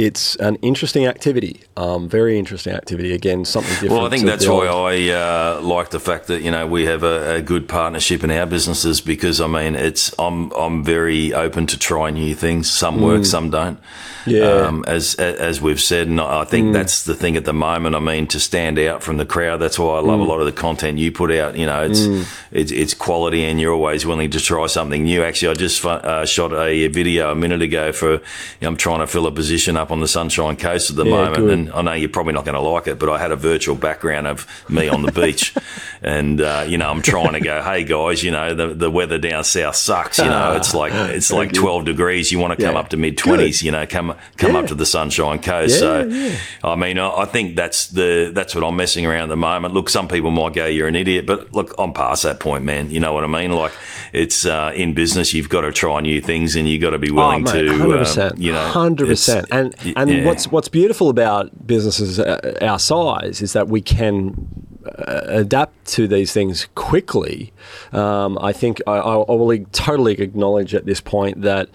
it's 0.00 0.34
an 0.36 0.56
interesting 0.56 1.06
activity, 1.06 1.60
um, 1.76 2.08
very 2.08 2.38
interesting 2.38 2.72
activity. 2.72 3.12
Again, 3.12 3.44
something 3.44 3.72
different. 3.74 3.92
Well, 3.92 4.06
I 4.06 4.10
think 4.10 4.24
that's 4.24 4.48
why 4.48 4.66
I 4.66 5.10
uh, 5.10 5.60
like 5.60 5.90
the 5.90 6.00
fact 6.00 6.26
that 6.28 6.40
you 6.42 6.50
know 6.50 6.66
we 6.66 6.86
have 6.86 7.02
a, 7.02 7.36
a 7.36 7.42
good 7.42 7.68
partnership 7.68 8.24
in 8.24 8.30
our 8.30 8.46
businesses 8.46 9.00
because 9.02 9.40
I 9.40 9.46
mean 9.46 9.74
it's 9.74 10.14
I'm 10.18 10.50
I'm 10.52 10.82
very 10.82 11.34
open 11.34 11.66
to 11.66 11.78
try 11.78 12.10
new 12.10 12.34
things. 12.34 12.70
Some 12.70 13.02
work, 13.02 13.26
some 13.26 13.50
don't. 13.50 13.78
Mm. 14.24 14.32
Yeah. 14.32 14.40
Mm. 14.40 14.66
Um, 14.66 14.84
as 14.86 15.14
as 15.16 15.60
we've 15.60 15.80
said, 15.80 16.06
and 16.08 16.20
I 16.20 16.44
think 16.44 16.72
that's 16.72 17.04
the 17.04 17.14
thing 17.14 17.36
at 17.36 17.44
the 17.44 17.52
moment. 17.52 17.94
I 17.96 18.00
mean, 18.00 18.26
to 18.28 18.40
stand 18.40 18.78
out 18.78 19.02
from 19.02 19.16
the 19.16 19.24
crowd. 19.26 19.58
That's 19.60 19.78
why 19.78 19.96
I 19.96 20.00
love 20.00 20.20
a 20.20 20.24
lot 20.24 20.40
of 20.40 20.46
the 20.46 20.52
content 20.52 20.98
you 20.98 21.10
put 21.12 21.30
out. 21.32 21.56
You 21.56 21.66
know, 21.66 21.82
it's 21.84 22.00
Mm. 22.00 22.24
it's 22.52 22.72
it's 22.72 22.94
quality, 22.94 23.44
and 23.44 23.60
you're 23.60 23.72
always 23.72 24.04
willing 24.06 24.30
to 24.30 24.40
try 24.40 24.66
something 24.66 25.04
new. 25.04 25.22
Actually, 25.22 25.52
I 25.52 25.54
just 25.54 25.84
uh, 25.84 26.24
shot 26.26 26.52
a 26.52 26.88
video 26.88 27.30
a 27.32 27.34
minute 27.34 27.62
ago 27.62 27.92
for 27.92 28.12
you 28.14 28.20
know, 28.62 28.68
I'm 28.68 28.76
trying 28.76 29.00
to 29.00 29.06
fill 29.06 29.26
a 29.26 29.32
position 29.32 29.76
up 29.76 29.90
on 29.90 30.00
the 30.00 30.08
Sunshine 30.08 30.56
Coast 30.56 30.90
at 30.90 30.96
the 30.96 31.04
Yeah, 31.04 31.10
moment, 31.10 31.36
good. 31.36 31.50
and 31.58 31.70
I 31.72 31.82
know 31.82 31.92
you're 31.92 32.08
probably 32.08 32.32
not 32.34 32.44
going 32.44 32.54
to 32.56 32.60
like 32.60 32.86
it, 32.86 32.98
but 32.98 33.08
I 33.08 33.18
had 33.18 33.30
a 33.32 33.36
virtual 33.36 33.74
background 33.76 34.26
of 34.26 34.46
me 34.68 34.88
on 34.88 35.02
the 35.02 35.12
beach, 35.12 35.54
and 36.02 36.40
uh, 36.40 36.64
you 36.68 36.78
know 36.78 36.90
I'm 36.90 37.02
trying 37.02 37.32
to 37.32 37.40
go, 37.40 37.62
hey 37.62 37.84
guys, 37.84 38.22
you 38.22 38.30
know 38.30 38.54
the, 38.54 38.68
the 38.74 38.90
weather 38.90 39.18
down 39.18 39.44
south 39.44 39.76
sucks. 39.76 40.18
You 40.18 40.24
know 40.26 40.54
it's 40.56 40.74
like 40.74 40.92
it's 40.92 41.30
like 41.40 41.52
12 41.52 41.84
degrees. 41.84 42.30
You 42.32 42.38
want 42.38 42.58
to 42.58 42.62
come 42.64 42.74
Yeah. 42.74 42.80
up 42.80 42.88
to 42.90 42.96
mid 42.96 43.16
20s. 43.16 43.62
You 43.62 43.70
know 43.72 43.86
come 43.86 44.09
come 44.36 44.56
up 44.56 44.62
Yeah. 44.62 44.68
to 44.68 44.74
the 44.74 44.86
Sunshine 44.86 45.40
Coast. 45.40 45.74
Yeah, 45.74 45.80
so 45.80 46.04
yeah. 46.06 46.36
I 46.64 46.76
mean 46.76 46.98
I, 46.98 47.10
I 47.10 47.24
think 47.24 47.56
that's 47.56 47.88
the 47.88 48.30
that's 48.34 48.54
what 48.54 48.64
I'm 48.64 48.76
messing 48.76 49.06
around 49.06 49.24
at 49.24 49.28
the 49.28 49.36
moment. 49.36 49.74
Look, 49.74 49.88
some 49.88 50.08
people 50.08 50.30
might 50.30 50.54
go, 50.54 50.66
you're 50.66 50.88
an 50.88 50.96
idiot, 50.96 51.26
but 51.26 51.52
look, 51.52 51.74
I'm 51.78 51.92
past 51.92 52.22
that 52.22 52.40
point, 52.40 52.64
man. 52.64 52.90
You 52.90 53.00
know 53.00 53.12
what 53.12 53.24
I 53.24 53.26
mean? 53.26 53.52
Like 53.52 53.72
it's 54.12 54.44
uh, 54.46 54.72
in 54.74 54.94
business, 54.94 55.32
you've 55.34 55.48
got 55.48 55.62
to 55.62 55.72
try 55.72 56.00
new 56.00 56.20
things, 56.20 56.56
and 56.56 56.68
you've 56.68 56.82
got 56.82 56.90
to 56.90 56.98
be 56.98 57.10
willing 57.10 57.48
oh, 57.48 57.52
mate, 57.52 57.62
to, 57.62 57.78
hundred 57.78 57.92
um, 57.92 57.98
percent, 57.98 58.38
you 58.38 58.52
know, 58.52 58.68
hundred 58.68 59.08
percent. 59.08 59.46
And 59.50 59.74
and 59.96 60.24
what's 60.24 60.48
what's 60.48 60.68
beautiful 60.68 61.08
about 61.08 61.66
businesses 61.66 62.18
uh, 62.18 62.58
our 62.60 62.78
size 62.78 63.42
is 63.42 63.52
that 63.52 63.68
we 63.68 63.80
can 63.80 64.69
adapt 64.84 65.84
to 65.86 66.08
these 66.08 66.32
things 66.32 66.66
quickly. 66.74 67.52
Um, 67.92 68.38
I 68.40 68.52
think 68.52 68.80
I, 68.86 68.96
I 68.96 69.16
will 69.16 69.64
totally 69.72 70.20
acknowledge 70.20 70.74
at 70.74 70.86
this 70.86 71.00
point 71.00 71.42
that 71.42 71.68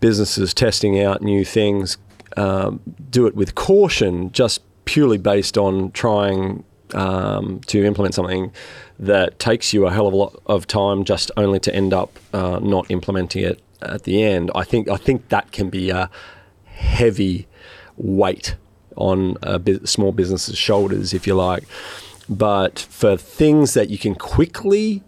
businesses 0.00 0.54
testing 0.54 1.02
out 1.02 1.22
new 1.22 1.44
things 1.44 1.98
um, 2.36 2.80
do 3.10 3.26
it 3.26 3.34
with 3.34 3.54
caution, 3.54 4.30
just 4.32 4.62
purely 4.84 5.18
based 5.18 5.56
on 5.56 5.90
trying 5.92 6.64
um, 6.94 7.60
to 7.66 7.84
implement 7.84 8.14
something 8.14 8.52
that 8.98 9.38
takes 9.38 9.72
you 9.72 9.86
a 9.86 9.92
hell 9.92 10.06
of 10.06 10.12
a 10.12 10.16
lot 10.16 10.40
of 10.46 10.66
time 10.66 11.04
just 11.04 11.30
only 11.36 11.58
to 11.58 11.74
end 11.74 11.92
up 11.92 12.18
uh, 12.32 12.60
not 12.62 12.90
implementing 12.90 13.42
it 13.44 13.60
at 13.82 14.04
the 14.04 14.22
end. 14.22 14.50
I 14.54 14.64
think 14.64 14.88
I 14.88 14.96
think 14.96 15.28
that 15.28 15.52
can 15.52 15.70
be 15.70 15.90
a 15.90 16.10
heavy 16.64 17.46
weight 17.96 18.56
on 18.96 19.36
a 19.42 19.60
small 19.86 20.12
business's 20.12 20.56
shoulders, 20.56 21.12
if 21.12 21.26
you 21.26 21.34
like. 21.34 21.64
But 22.28 22.78
for 22.78 23.16
things 23.16 23.74
that 23.74 23.90
you 23.90 23.98
can 23.98 24.14
quickly 24.14 25.02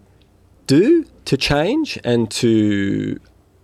do 0.67 1.05
to 1.25 1.37
change 1.37 1.99
and 2.03 2.29
to 2.31 3.19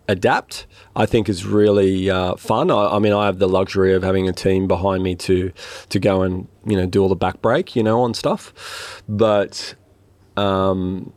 adapt, 0.08 0.66
I 0.96 1.06
think 1.06 1.30
is 1.30 1.46
really 1.46 2.10
uh, 2.10 2.36
fun. 2.36 2.72
I, 2.72 2.96
I 2.96 3.00
mean, 3.00 3.14
I 3.14 3.26
have 3.26 3.40
the 3.40 3.48
luxury 3.48 3.94
of 3.94 4.04
having 4.04 4.28
a 4.28 4.34
team 4.34 4.68
behind 4.68 5.04
me 5.04 5.16
to 5.16 5.52
to 5.90 6.00
go 6.00 6.22
and 6.22 6.48
you 6.66 6.76
know 6.76 6.86
do 6.86 7.02
all 7.02 7.10
the 7.10 7.16
back 7.16 7.42
break, 7.42 7.76
you 7.76 7.84
know, 7.84 8.02
on 8.02 8.14
stuff. 8.14 9.04
But 9.08 9.76
um, 10.36 11.14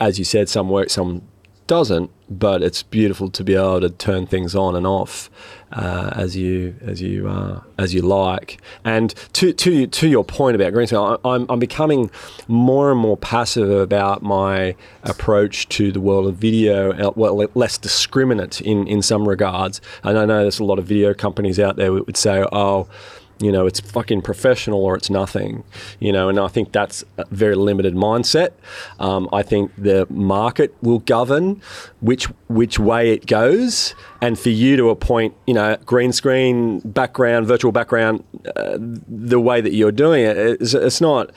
as 0.00 0.18
you 0.18 0.24
said, 0.24 0.48
some 0.48 0.68
work, 0.68 0.90
some 0.90 1.22
doesn't. 1.66 2.10
But 2.28 2.60
it's 2.60 2.82
beautiful 2.82 3.30
to 3.30 3.44
be 3.44 3.54
able 3.54 3.80
to 3.82 3.90
turn 3.90 4.26
things 4.26 4.56
on 4.56 4.74
and 4.74 4.84
off 4.84 5.30
uh, 5.70 6.10
as 6.12 6.36
you 6.36 6.74
as 6.80 7.00
you 7.00 7.28
uh, 7.28 7.60
as 7.78 7.94
you 7.94 8.02
like. 8.02 8.60
And 8.84 9.14
to 9.34 9.52
to 9.52 9.86
to 9.86 10.08
your 10.08 10.24
point 10.24 10.56
about 10.56 10.72
green 10.72 10.88
screen, 10.88 11.16
I'm 11.24 11.46
I'm 11.48 11.60
becoming 11.60 12.10
more 12.48 12.90
and 12.90 12.98
more 12.98 13.16
passive 13.16 13.70
about 13.70 14.22
my 14.22 14.74
approach 15.04 15.68
to 15.68 15.92
the 15.92 16.00
world 16.00 16.26
of 16.26 16.34
video. 16.34 16.92
uh, 16.92 17.12
Well, 17.14 17.36
less 17.54 17.78
discriminate 17.78 18.60
in 18.60 18.88
in 18.88 19.02
some 19.02 19.28
regards. 19.28 19.80
And 20.02 20.18
I 20.18 20.24
know 20.24 20.42
there's 20.42 20.58
a 20.58 20.64
lot 20.64 20.80
of 20.80 20.84
video 20.84 21.14
companies 21.14 21.60
out 21.60 21.76
there 21.76 21.92
that 21.94 22.06
would 22.06 22.16
say, 22.16 22.44
oh 22.50 22.88
you 23.38 23.52
know, 23.52 23.66
it's 23.66 23.80
fucking 23.80 24.22
professional 24.22 24.82
or 24.82 24.96
it's 24.96 25.10
nothing, 25.10 25.62
you 26.00 26.10
know, 26.10 26.28
and 26.28 26.38
I 26.40 26.48
think 26.48 26.72
that's 26.72 27.04
a 27.18 27.24
very 27.30 27.54
limited 27.54 27.94
mindset. 27.94 28.52
Um, 28.98 29.28
I 29.32 29.42
think 29.42 29.72
the 29.76 30.06
market 30.08 30.74
will 30.82 31.00
govern 31.00 31.60
which 32.00 32.24
which 32.48 32.78
way 32.78 33.12
it 33.12 33.26
goes, 33.26 33.94
and 34.22 34.38
for 34.38 34.48
you 34.48 34.76
to 34.76 34.88
appoint, 34.88 35.34
you 35.46 35.54
know, 35.54 35.76
green 35.84 36.12
screen 36.12 36.80
background, 36.80 37.46
virtual 37.46 37.72
background, 37.72 38.24
uh, 38.56 38.78
the 38.80 39.40
way 39.40 39.60
that 39.60 39.74
you're 39.74 39.92
doing 39.92 40.24
it, 40.24 40.36
it's, 40.36 40.72
it's 40.72 41.00
not. 41.00 41.30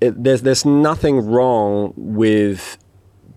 It, 0.00 0.22
there's 0.22 0.42
there's 0.42 0.64
nothing 0.64 1.26
wrong 1.26 1.92
with 1.96 2.78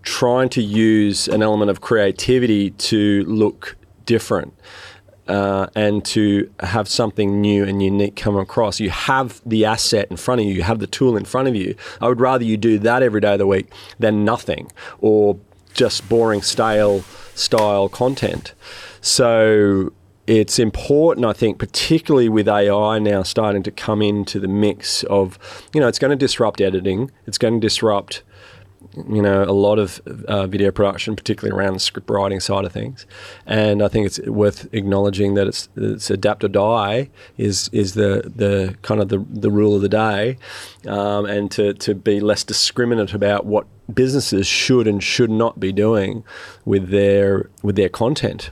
trying 0.04 0.48
to 0.50 0.62
use 0.62 1.28
an 1.28 1.44
element 1.44 1.70
of 1.70 1.82
creativity 1.82 2.72
to 2.72 3.24
look 3.26 3.76
different 4.06 4.54
uh, 5.30 5.68
and 5.76 6.04
to 6.04 6.52
have 6.60 6.90
something 6.90 7.40
new 7.40 7.64
and 7.64 7.82
unique 7.82 8.16
come 8.16 8.36
across. 8.36 8.80
You 8.80 8.90
have 8.90 9.42
the 9.46 9.64
asset 9.64 10.08
in 10.10 10.18
front 10.18 10.42
of 10.42 10.48
you, 10.48 10.54
you 10.54 10.64
have 10.64 10.80
the 10.80 10.88
tool 10.88 11.16
in 11.16 11.24
front 11.24 11.48
of 11.48 11.56
you. 11.56 11.76
I 12.02 12.08
would 12.08 12.20
rather 12.20 12.44
you 12.44 12.58
do 12.58 12.80
that 12.80 13.04
every 13.04 13.22
day 13.22 13.34
of 13.34 13.40
the 13.40 13.48
week 13.48 13.72
than 14.00 14.26
nothing 14.26 14.72
or 15.00 15.40
just 15.74 16.10
boring, 16.10 16.42
stale 16.42 17.02
style 17.36 17.88
content. 17.88 18.54
So 19.02 19.94
it's 20.26 20.60
important, 20.60 21.26
I 21.26 21.34
think, 21.34 21.58
particularly 21.58 22.28
with 22.28 22.48
AI 22.48 23.00
now 23.00 23.24
starting 23.24 23.64
to 23.64 23.72
come 23.72 24.02
into 24.02 24.40
the 24.40 24.48
mix 24.48 25.04
of, 25.04 25.40
you 25.74 25.80
know, 25.80 25.88
it's 25.88 26.00
going 26.00 26.12
to 26.12 26.18
disrupt 26.18 26.60
editing, 26.60 27.12
it's 27.26 27.38
going 27.38 27.56
to 27.56 27.60
disrupt 27.60 28.24
you 29.08 29.22
know, 29.22 29.44
a 29.44 29.52
lot 29.52 29.78
of 29.78 30.00
uh, 30.28 30.48
video 30.48 30.72
production, 30.72 31.16
particularly 31.16 31.58
around 31.58 31.74
the 31.74 31.80
script 31.80 32.10
writing 32.10 32.40
side 32.40 32.66
of 32.66 32.72
things. 32.72 33.06
And 33.46 33.84
I 33.84 33.88
think 33.88 34.06
it's 34.06 34.20
worth 34.20 34.74
acknowledging 34.74 35.34
that 35.36 35.48
it's, 35.48 35.70
it's 35.76 36.10
adapt 36.10 36.44
or 36.44 36.48
die 36.48 37.10
is 37.38 37.70
is 37.74 37.94
the, 37.94 38.32
the 38.34 38.76
kind 38.82 39.02
of 39.02 39.10
the, 39.10 39.26
the 39.30 39.52
rule 39.52 39.76
of 39.76 39.82
the 39.82 39.90
day, 39.90 40.38
um, 40.88 41.26
and 41.26 41.52
to, 41.52 41.74
to 41.76 41.94
be 41.94 42.20
less 42.20 42.44
discriminate 42.44 43.14
about 43.14 43.46
what 43.46 43.68
businesses 43.94 44.48
should 44.48 44.88
and 44.88 45.04
should 45.04 45.32
not 45.32 45.60
be 45.60 45.72
doing 45.72 46.24
with 46.66 46.90
their 46.90 47.50
with 47.62 47.76
their 47.76 47.90
content. 47.90 48.52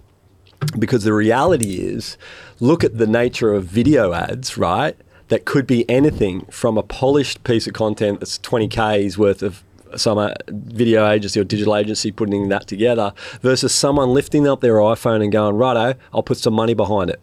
Because 0.78 1.04
the 1.04 1.14
reality 1.14 1.76
is, 1.76 2.18
look 2.60 2.84
at 2.84 2.98
the 2.98 3.08
nature 3.08 3.54
of 3.54 3.66
video 3.66 4.14
ads, 4.14 4.58
right? 4.58 4.98
That 5.28 5.46
could 5.46 5.68
be 5.68 5.88
anything 5.90 6.46
from 6.46 6.78
a 6.78 6.84
polished 6.84 7.44
piece 7.44 7.68
of 7.68 7.74
content 7.74 8.22
that's 8.22 8.40
20K's 8.40 9.18
worth 9.18 9.44
of 9.44 9.64
some 9.96 10.18
uh, 10.18 10.34
video 10.48 11.10
agency 11.10 11.40
or 11.40 11.44
digital 11.44 11.76
agency 11.76 12.12
putting 12.12 12.50
that 12.50 12.68
together 12.68 13.14
versus 13.42 13.74
someone 13.74 14.10
lifting 14.10 14.48
up 14.48 14.62
their 14.62 14.76
iPhone 14.76 15.24
and 15.24 15.32
going, 15.32 15.56
righto, 15.56 15.98
I'll 16.14 16.24
put 16.24 16.38
some 16.38 16.54
money 16.54 16.74
behind 16.74 17.10
it. 17.10 17.22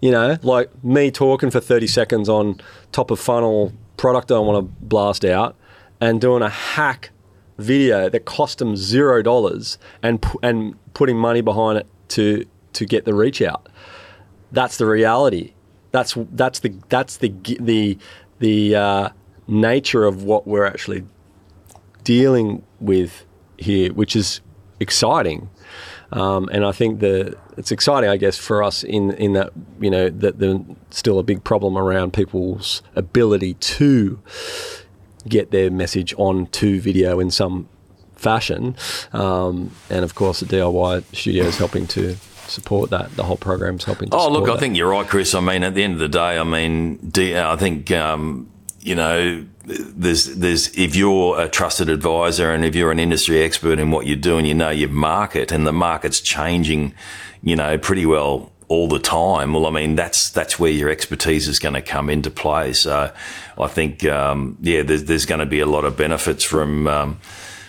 You 0.00 0.10
know, 0.10 0.38
like 0.42 0.84
me 0.84 1.10
talking 1.10 1.50
for 1.50 1.60
30 1.60 1.86
seconds 1.86 2.28
on 2.28 2.60
top 2.92 3.10
of 3.10 3.18
funnel 3.18 3.72
product 3.96 4.30
I 4.30 4.38
want 4.38 4.58
to 4.66 4.84
blast 4.84 5.24
out 5.24 5.56
and 6.00 6.20
doing 6.20 6.42
a 6.42 6.48
hack 6.48 7.10
video 7.58 8.08
that 8.08 8.24
cost 8.26 8.58
them 8.58 8.76
zero 8.76 9.22
dollars 9.22 9.78
and 10.02 10.24
and 10.42 10.76
putting 10.94 11.16
money 11.16 11.40
behind 11.40 11.78
it 11.78 11.86
to 12.08 12.44
to 12.74 12.84
get 12.84 13.04
the 13.04 13.14
reach 13.14 13.40
out. 13.40 13.68
That's 14.52 14.76
the 14.76 14.86
reality. 14.86 15.54
That's 15.92 16.16
that's 16.32 16.60
the 16.60 16.74
that's 16.88 17.16
the 17.16 17.34
the 17.60 17.98
the 18.38 18.76
uh, 18.76 19.08
nature 19.48 20.04
of 20.04 20.24
what 20.24 20.46
we're 20.46 20.66
actually 20.66 21.04
dealing 22.06 22.62
with 22.78 23.26
here, 23.58 23.92
which 23.92 24.14
is 24.14 24.40
exciting. 24.78 25.50
Um, 26.12 26.48
and 26.52 26.64
I 26.64 26.70
think 26.70 27.00
the 27.00 27.36
it's 27.56 27.72
exciting, 27.72 28.08
I 28.08 28.16
guess, 28.16 28.38
for 28.38 28.62
us 28.62 28.84
in 28.84 29.10
in 29.14 29.32
that 29.32 29.50
you 29.80 29.90
know 29.90 30.08
that 30.08 30.38
there's 30.38 30.60
still 30.90 31.18
a 31.18 31.24
big 31.24 31.42
problem 31.42 31.76
around 31.76 32.12
people's 32.12 32.80
ability 32.94 33.54
to 33.54 34.20
get 35.28 35.50
their 35.50 35.68
message 35.70 36.14
onto 36.16 36.80
video 36.80 37.18
in 37.18 37.30
some 37.32 37.68
fashion. 38.14 38.76
Um, 39.12 39.72
and 39.90 40.04
of 40.04 40.14
course, 40.14 40.38
the 40.40 40.46
DIY 40.46 41.02
studio 41.12 41.44
is 41.44 41.58
helping 41.58 41.88
to 41.88 42.14
support 42.46 42.90
that. 42.90 43.10
The 43.16 43.24
whole 43.24 43.36
program's 43.36 43.82
helping. 43.84 44.10
To 44.10 44.16
Oh, 44.16 44.30
look, 44.30 44.48
I 44.48 44.52
that. 44.52 44.60
think 44.60 44.76
you're 44.76 44.88
right, 44.90 45.08
Chris. 45.08 45.34
I 45.34 45.40
mean, 45.40 45.64
at 45.64 45.74
the 45.74 45.82
end 45.82 45.94
of 45.94 45.98
the 45.98 46.08
day, 46.08 46.38
I 46.38 46.44
mean, 46.44 47.10
I 47.16 47.56
think 47.56 47.90
um, 47.90 48.48
you 48.86 48.94
know, 48.94 49.44
there's 49.64 50.36
there's 50.36 50.68
if 50.78 50.94
you're 50.94 51.40
a 51.40 51.48
trusted 51.48 51.88
advisor 51.88 52.52
and 52.52 52.64
if 52.64 52.76
you're 52.76 52.92
an 52.92 53.00
industry 53.00 53.42
expert 53.42 53.80
in 53.80 53.90
what 53.90 54.06
you're 54.06 54.16
doing, 54.16 54.46
you 54.46 54.54
know 54.54 54.70
your 54.70 54.88
market, 54.88 55.50
and 55.50 55.66
the 55.66 55.72
market's 55.72 56.20
changing, 56.20 56.94
you 57.42 57.56
know, 57.56 57.76
pretty 57.78 58.06
well 58.06 58.52
all 58.68 58.86
the 58.86 59.00
time. 59.00 59.52
Well, 59.52 59.66
I 59.66 59.70
mean, 59.70 59.96
that's 59.96 60.30
that's 60.30 60.60
where 60.60 60.70
your 60.70 60.88
expertise 60.88 61.48
is 61.48 61.58
going 61.58 61.74
to 61.74 61.82
come 61.82 62.08
into 62.08 62.30
play. 62.30 62.74
So, 62.74 63.12
I 63.58 63.66
think, 63.66 64.04
um, 64.04 64.56
yeah, 64.60 64.82
there's 64.82 65.04
there's 65.04 65.26
going 65.26 65.40
to 65.40 65.46
be 65.46 65.58
a 65.58 65.66
lot 65.66 65.84
of 65.84 65.96
benefits 65.96 66.44
from. 66.44 66.86
Um, 66.86 67.20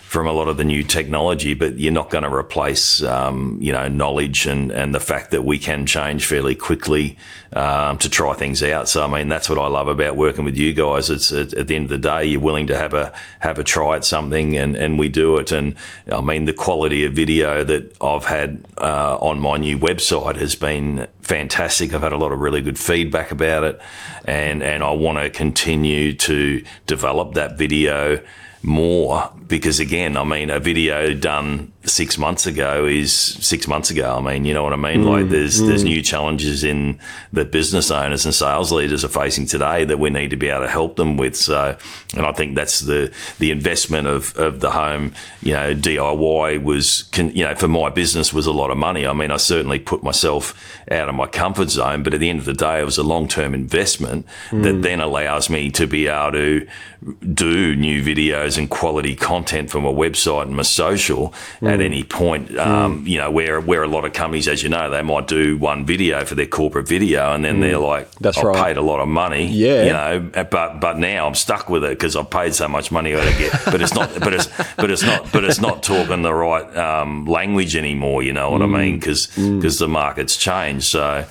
from 0.08 0.26
a 0.26 0.32
lot 0.32 0.48
of 0.48 0.56
the 0.56 0.64
new 0.64 0.82
technology, 0.82 1.52
but 1.52 1.78
you're 1.78 1.92
not 1.92 2.08
going 2.08 2.24
to 2.24 2.34
replace, 2.34 3.02
um, 3.02 3.58
you 3.60 3.70
know, 3.70 3.88
knowledge 3.88 4.46
and, 4.46 4.70
and 4.70 4.94
the 4.94 5.00
fact 5.00 5.30
that 5.32 5.44
we 5.44 5.58
can 5.58 5.84
change 5.84 6.24
fairly 6.24 6.54
quickly 6.54 7.14
um, 7.52 7.98
to 7.98 8.08
try 8.08 8.32
things 8.32 8.62
out. 8.62 8.88
So, 8.88 9.04
I 9.04 9.06
mean, 9.06 9.28
that's 9.28 9.50
what 9.50 9.58
I 9.58 9.66
love 9.66 9.86
about 9.86 10.16
working 10.16 10.46
with 10.46 10.56
you 10.56 10.72
guys. 10.72 11.10
It's 11.10 11.30
at, 11.30 11.52
at 11.52 11.66
the 11.66 11.76
end 11.76 11.84
of 11.84 11.90
the 11.90 11.98
day, 11.98 12.24
you're 12.24 12.40
willing 12.40 12.66
to 12.68 12.78
have 12.78 12.94
a 12.94 13.12
have 13.40 13.58
a 13.58 13.64
try 13.64 13.96
at 13.96 14.04
something, 14.06 14.56
and, 14.56 14.76
and 14.76 14.98
we 14.98 15.10
do 15.10 15.36
it. 15.36 15.52
And 15.52 15.74
I 16.10 16.22
mean, 16.22 16.46
the 16.46 16.54
quality 16.54 17.04
of 17.04 17.12
video 17.12 17.62
that 17.64 17.94
I've 18.02 18.24
had 18.24 18.64
uh, 18.78 19.18
on 19.18 19.40
my 19.40 19.58
new 19.58 19.78
website 19.78 20.36
has 20.36 20.54
been 20.54 21.06
fantastic. 21.20 21.92
I've 21.92 22.00
had 22.00 22.14
a 22.14 22.16
lot 22.16 22.32
of 22.32 22.40
really 22.40 22.62
good 22.62 22.78
feedback 22.78 23.30
about 23.30 23.62
it, 23.62 23.78
and 24.24 24.62
and 24.62 24.82
I 24.82 24.92
want 24.92 25.18
to 25.18 25.28
continue 25.28 26.14
to 26.14 26.64
develop 26.86 27.34
that 27.34 27.58
video 27.58 28.22
more 28.62 29.30
because 29.48 29.80
again, 29.80 30.16
I 30.16 30.24
mean, 30.24 30.50
a 30.50 30.60
video 30.60 31.14
done 31.14 31.72
six 31.84 32.18
months 32.18 32.46
ago 32.46 32.84
is 32.84 33.12
six 33.12 33.66
months 33.66 33.90
ago. 33.90 34.18
I 34.18 34.20
mean, 34.20 34.44
you 34.44 34.52
know 34.52 34.62
what 34.62 34.74
I 34.74 34.76
mean? 34.76 35.04
Mm, 35.04 35.08
like 35.08 35.28
there's 35.30 35.60
there's 35.62 35.84
new 35.84 36.02
challenges 36.02 36.64
in 36.64 37.00
that 37.32 37.50
business 37.50 37.90
owners 37.90 38.26
and 38.26 38.34
sales 38.34 38.70
leaders 38.70 39.04
are 39.04 39.08
facing 39.08 39.46
today 39.46 39.84
that 39.84 39.98
we 39.98 40.10
need 40.10 40.28
to 40.30 40.36
be 40.36 40.48
able 40.48 40.62
to 40.62 40.68
help 40.68 40.96
them 40.96 41.16
with. 41.16 41.34
So, 41.34 41.76
and 42.14 42.26
I 42.26 42.32
think 42.32 42.56
that's 42.56 42.80
the 42.80 43.12
the 43.38 43.50
investment 43.50 44.06
of 44.06 44.36
of 44.36 44.60
the 44.60 44.70
home, 44.70 45.14
you 45.40 45.54
know, 45.54 45.74
DIY 45.74 46.62
was, 46.62 47.04
can, 47.04 47.34
you 47.34 47.44
know, 47.44 47.54
for 47.54 47.68
my 47.68 47.88
business 47.88 48.32
was 48.34 48.46
a 48.46 48.52
lot 48.52 48.70
of 48.70 48.76
money. 48.76 49.06
I 49.06 49.14
mean, 49.14 49.30
I 49.30 49.38
certainly 49.38 49.78
put 49.78 50.02
myself 50.02 50.54
out 50.90 51.08
of 51.08 51.14
my 51.14 51.26
comfort 51.26 51.70
zone, 51.70 52.02
but 52.02 52.12
at 52.12 52.20
the 52.20 52.28
end 52.28 52.38
of 52.38 52.44
the 52.44 52.54
day, 52.54 52.80
it 52.80 52.84
was 52.84 52.98
a 52.98 53.02
long 53.02 53.28
term 53.28 53.54
investment 53.54 54.26
that 54.52 54.82
then 54.82 55.00
allows 55.00 55.48
me 55.48 55.70
to 55.70 55.86
be 55.86 56.06
able 56.06 56.32
to 56.32 56.66
do 57.34 57.76
new 57.76 58.02
videos 58.02 58.58
and 58.58 58.68
quality 58.68 59.14
content 59.14 59.70
for 59.70 59.80
my 59.80 59.88
website 59.88 60.42
and 60.42 60.56
my 60.56 60.62
social 60.62 61.32
at 61.62 61.78
mm. 61.78 61.82
any 61.82 62.02
point. 62.02 62.56
Um, 62.58 63.04
mm. 63.04 63.08
You 63.08 63.18
know, 63.18 63.30
where 63.30 63.60
where 63.60 63.82
a 63.82 63.88
lot 63.88 64.04
of 64.04 64.12
companies, 64.12 64.48
as 64.48 64.62
you 64.62 64.68
know, 64.68 64.90
they 64.90 65.02
might 65.02 65.28
do 65.28 65.56
one 65.56 65.86
video 65.86 66.24
for 66.24 66.34
their 66.34 66.46
corporate 66.46 66.88
video, 66.88 67.32
and 67.32 67.44
then 67.44 67.60
they're 67.60 67.76
mm. 67.76 67.86
like, 67.86 68.10
That's 68.16 68.38
"I 68.38 68.42
right. 68.42 68.64
paid 68.64 68.76
a 68.76 68.82
lot 68.82 69.00
of 69.00 69.08
money." 69.08 69.46
Yeah. 69.46 69.84
you 69.84 69.92
know, 69.92 70.30
uh, 70.34 70.44
but 70.44 70.80
but 70.80 70.98
now 70.98 71.26
I'm 71.26 71.34
stuck 71.34 71.68
with 71.68 71.84
it 71.84 71.90
because 71.90 72.16
I've 72.16 72.30
paid 72.30 72.54
so 72.54 72.68
much 72.68 72.90
money 72.90 73.14
I 73.14 73.38
get. 73.38 73.52
But 73.64 73.80
it's 73.80 73.94
not. 73.94 74.18
But 74.18 74.34
it's 74.34 74.48
but 74.76 74.90
it's 74.90 75.02
not. 75.02 75.30
But 75.32 75.44
it's 75.44 75.60
not 75.60 75.82
talking 75.82 76.22
the 76.22 76.34
right 76.34 76.76
um, 76.76 77.26
language 77.26 77.76
anymore. 77.76 78.22
You 78.22 78.32
know 78.32 78.50
what 78.50 78.62
I 78.62 78.66
mean? 78.66 78.98
Because 78.98 79.28
Because 79.28 79.78
the 79.78 79.88
market's 79.88 80.36
changed. 80.36 80.86
So. 80.86 81.26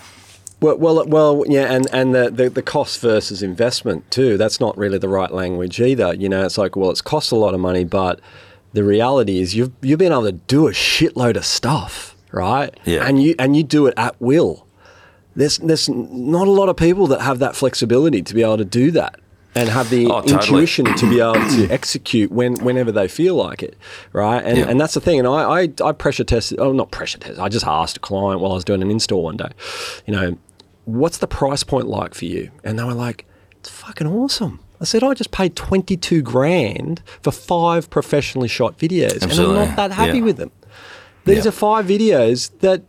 Well, 0.60 0.78
well, 0.78 1.06
well, 1.06 1.44
yeah, 1.48 1.72
and 1.72 1.88
and 1.94 2.16
the, 2.16 2.32
the 2.32 2.50
the 2.50 2.62
cost 2.64 3.00
versus 3.00 3.44
investment 3.44 4.10
too. 4.10 4.38
That's 4.38 4.60
not 4.60 4.76
really 4.78 4.98
the 4.98 5.10
right 5.10 5.32
language 5.32 5.80
either. 5.80 6.14
You 6.16 6.30
know, 6.30 6.44
it's 6.46 6.58
like, 6.58 6.76
well, 6.76 6.90
it's 6.90 7.02
cost 7.02 7.32
a 7.32 7.36
lot 7.36 7.54
of 7.54 7.60
money, 7.60 7.84
but 7.84 8.20
the 8.74 8.84
reality 8.84 9.40
is 9.40 9.54
you've 9.56 9.72
you've 9.82 10.00
been 10.00 10.12
able 10.12 10.24
to 10.24 10.32
do 10.32 10.68
a 10.68 10.72
shitload 10.72 11.38
of 11.38 11.46
stuff, 11.46 12.16
right? 12.32 12.76
Yeah. 12.86 13.08
And 13.08 13.22
you 13.22 13.36
and 13.38 13.56
you 13.56 13.64
do 13.64 13.86
it 13.86 13.94
at 13.98 14.16
will. 14.20 14.66
There's 15.36 15.60
there's 15.60 15.88
not 15.90 16.48
a 16.48 16.52
lot 16.52 16.70
of 16.70 16.76
people 16.76 17.06
that 17.08 17.22
have 17.22 17.38
that 17.40 17.56
flexibility 17.56 18.24
to 18.24 18.34
be 18.34 18.42
able 18.42 18.58
to 18.58 18.66
do 18.66 18.90
that 18.92 19.20
and 19.54 19.70
have 19.70 19.92
the 19.92 20.06
Oh, 20.08 20.22
totally. 20.22 20.34
intuition 20.34 20.86
to 20.86 21.10
be 21.10 21.20
able 21.20 21.34
to 21.34 21.68
execute 21.72 22.32
when 22.32 22.56
whenever 22.56 22.92
they 22.92 23.08
feel 23.08 23.36
like 23.36 23.62
it, 23.62 23.78
right? 24.12 24.44
And 24.44 24.58
Yeah. 24.58 24.66
and 24.70 24.82
that's 24.82 24.96
the 24.96 25.02
thing. 25.02 25.20
And 25.20 25.28
I, 25.28 25.62
I 25.62 25.70
I 25.84 25.92
pressure 25.92 26.24
tested. 26.24 26.60
Oh, 26.60 26.72
not 26.74 26.90
pressure 26.90 27.20
tested. 27.20 27.38
I 27.38 27.50
just 27.50 27.68
asked 27.68 27.98
a 27.98 28.00
client 28.00 28.42
while 28.42 28.54
I 28.54 28.56
was 28.56 28.64
doing 28.66 28.82
an 28.82 28.90
install 28.90 29.22
one 29.22 29.38
day. 29.38 29.50
You 30.08 30.14
know, 30.14 30.38
what's 30.88 31.18
the 31.18 31.28
price 31.28 31.64
point 31.64 31.88
like 31.88 32.14
for 32.16 32.26
you? 32.26 32.50
And 32.64 32.80
they 32.80 32.84
were 32.84 32.94
like, 32.94 33.26
it's 33.60 33.70
fucking 33.70 34.08
awesome. 34.08 34.62
I 34.80 34.86
said, 34.86 35.04
I 35.04 35.14
just 35.14 35.32
paid 35.32 35.56
22 35.56 36.22
grand 36.22 37.02
for 37.22 37.32
five 37.32 37.90
professionally 37.90 38.48
shot 38.48 38.78
videos 38.78 39.22
Absolutely. 39.24 39.56
and 39.56 39.64
I'm 39.64 39.68
not 39.70 39.76
that 39.76 39.92
happy 39.92 40.20
Yeah. 40.20 40.24
with 40.24 40.38
them. 40.38 40.52
These 41.26 41.44
Yeah. 41.46 41.50
are 41.50 41.52
five 41.52 41.86
videos 41.88 42.52
that 42.60 42.84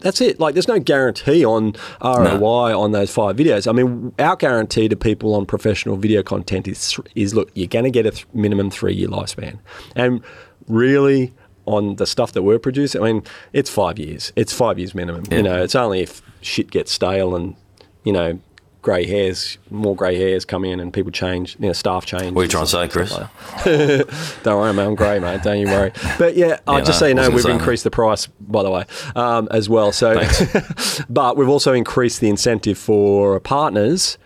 that's 0.00 0.20
it. 0.20 0.38
Like, 0.40 0.54
there's 0.54 0.68
no 0.68 0.78
guarantee 0.78 1.44
on 1.44 1.74
ROI 2.02 2.78
on 2.78 2.92
those 2.92 3.10
five 3.10 3.36
videos. 3.36 3.66
I 3.68 3.72
mean, 3.72 4.12
our 4.18 4.36
guarantee 4.36 4.88
to 4.88 4.96
people 4.96 5.34
on 5.34 5.46
professional 5.46 5.96
video 5.96 6.22
content 6.22 6.66
is 6.68 6.98
is 7.14 7.34
look, 7.34 7.50
you're 7.54 7.68
going 7.68 7.84
to 7.84 7.90
get 7.90 8.04
a 8.06 8.10
th- 8.10 8.26
minimum 8.34 8.70
three 8.70 8.94
year 8.94 9.08
lifespan, 9.08 9.58
and 9.96 10.20
really 10.68 11.32
on 11.66 11.96
the 11.96 12.06
stuff 12.06 12.32
that 12.32 12.42
we're 12.42 12.58
producing, 12.58 13.02
I 13.02 13.12
mean, 13.12 13.22
it's 13.52 13.70
five 13.70 13.98
years. 13.98 14.32
It's 14.36 14.52
five 14.52 14.78
years 14.78 14.94
minimum. 14.94 15.24
Yeah. 15.30 15.36
You 15.38 15.42
know, 15.44 15.62
it's 15.62 15.74
only 15.74 16.00
if 16.02 16.20
shit 16.44 16.70
gets 16.70 16.92
stale 16.92 17.34
and 17.34 17.56
you 18.04 18.12
know. 18.12 18.38
Grey 18.82 19.06
hairs, 19.06 19.56
more 19.70 19.96
grey 19.96 20.14
hairs 20.18 20.44
come 20.44 20.62
in, 20.62 20.78
and 20.78 20.92
people 20.92 21.10
change. 21.10 21.56
You 21.58 21.68
know, 21.68 21.72
staff 21.72 22.04
change. 22.04 22.34
What 22.34 22.42
are 22.42 22.44
you 22.44 22.50
trying 22.50 22.66
to 22.66 22.70
say, 22.70 22.86
Chris? 22.86 23.16
Don't 24.42 24.60
worry, 24.60 24.74
mate. 24.74 24.84
I'm 24.84 24.94
grey, 24.94 25.18
mate. 25.20 25.42
Don't 25.42 25.58
you 25.58 25.68
worry. 25.68 25.90
But 26.18 26.36
yeah, 26.36 26.58
Yeah, 26.68 26.80
just 26.80 26.88
no, 26.88 26.92
so 26.92 27.06
you 27.06 27.14
know, 27.14 27.30
we've 27.30 27.40
say 27.40 27.48
that. 27.48 27.54
increased 27.58 27.84
the 27.84 27.90
price, 27.90 28.26
by 28.26 28.62
the 28.62 28.70
way, 28.70 28.84
um, 29.16 29.48
as 29.50 29.70
well. 29.70 29.90
So, 29.90 30.20
but 31.08 31.38
we've 31.38 31.48
also 31.48 31.72
increased 31.72 32.20
the 32.20 32.28
incentive 32.28 32.76
for 32.76 33.40
partners 33.40 34.18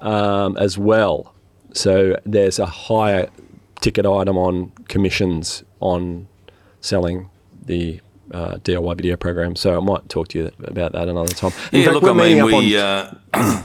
um, 0.00 0.56
as 0.56 0.76
well. 0.76 1.32
So 1.72 2.18
there's 2.26 2.58
a 2.58 2.66
higher 2.66 3.28
ticket 3.80 4.06
item 4.06 4.36
on 4.36 4.72
commissions 4.88 5.62
on 5.78 6.26
selling 6.80 7.30
the 7.64 8.00
uh, 8.32 8.56
DIY 8.56 8.96
video 8.96 9.16
program. 9.16 9.56
So 9.56 9.76
I 9.76 9.80
might 9.80 10.08
talk 10.08 10.28
to 10.28 10.38
you 10.38 10.50
about 10.64 10.92
that 10.92 11.08
another 11.08 11.34
time. 11.34 11.52
In 11.72 11.80
Yeah, 11.80 11.86
fact, 11.86 12.02
look, 12.02 12.10
I 12.10 12.12
mean, 12.12 12.44
we. 12.44 12.76
Uh, 12.78 13.10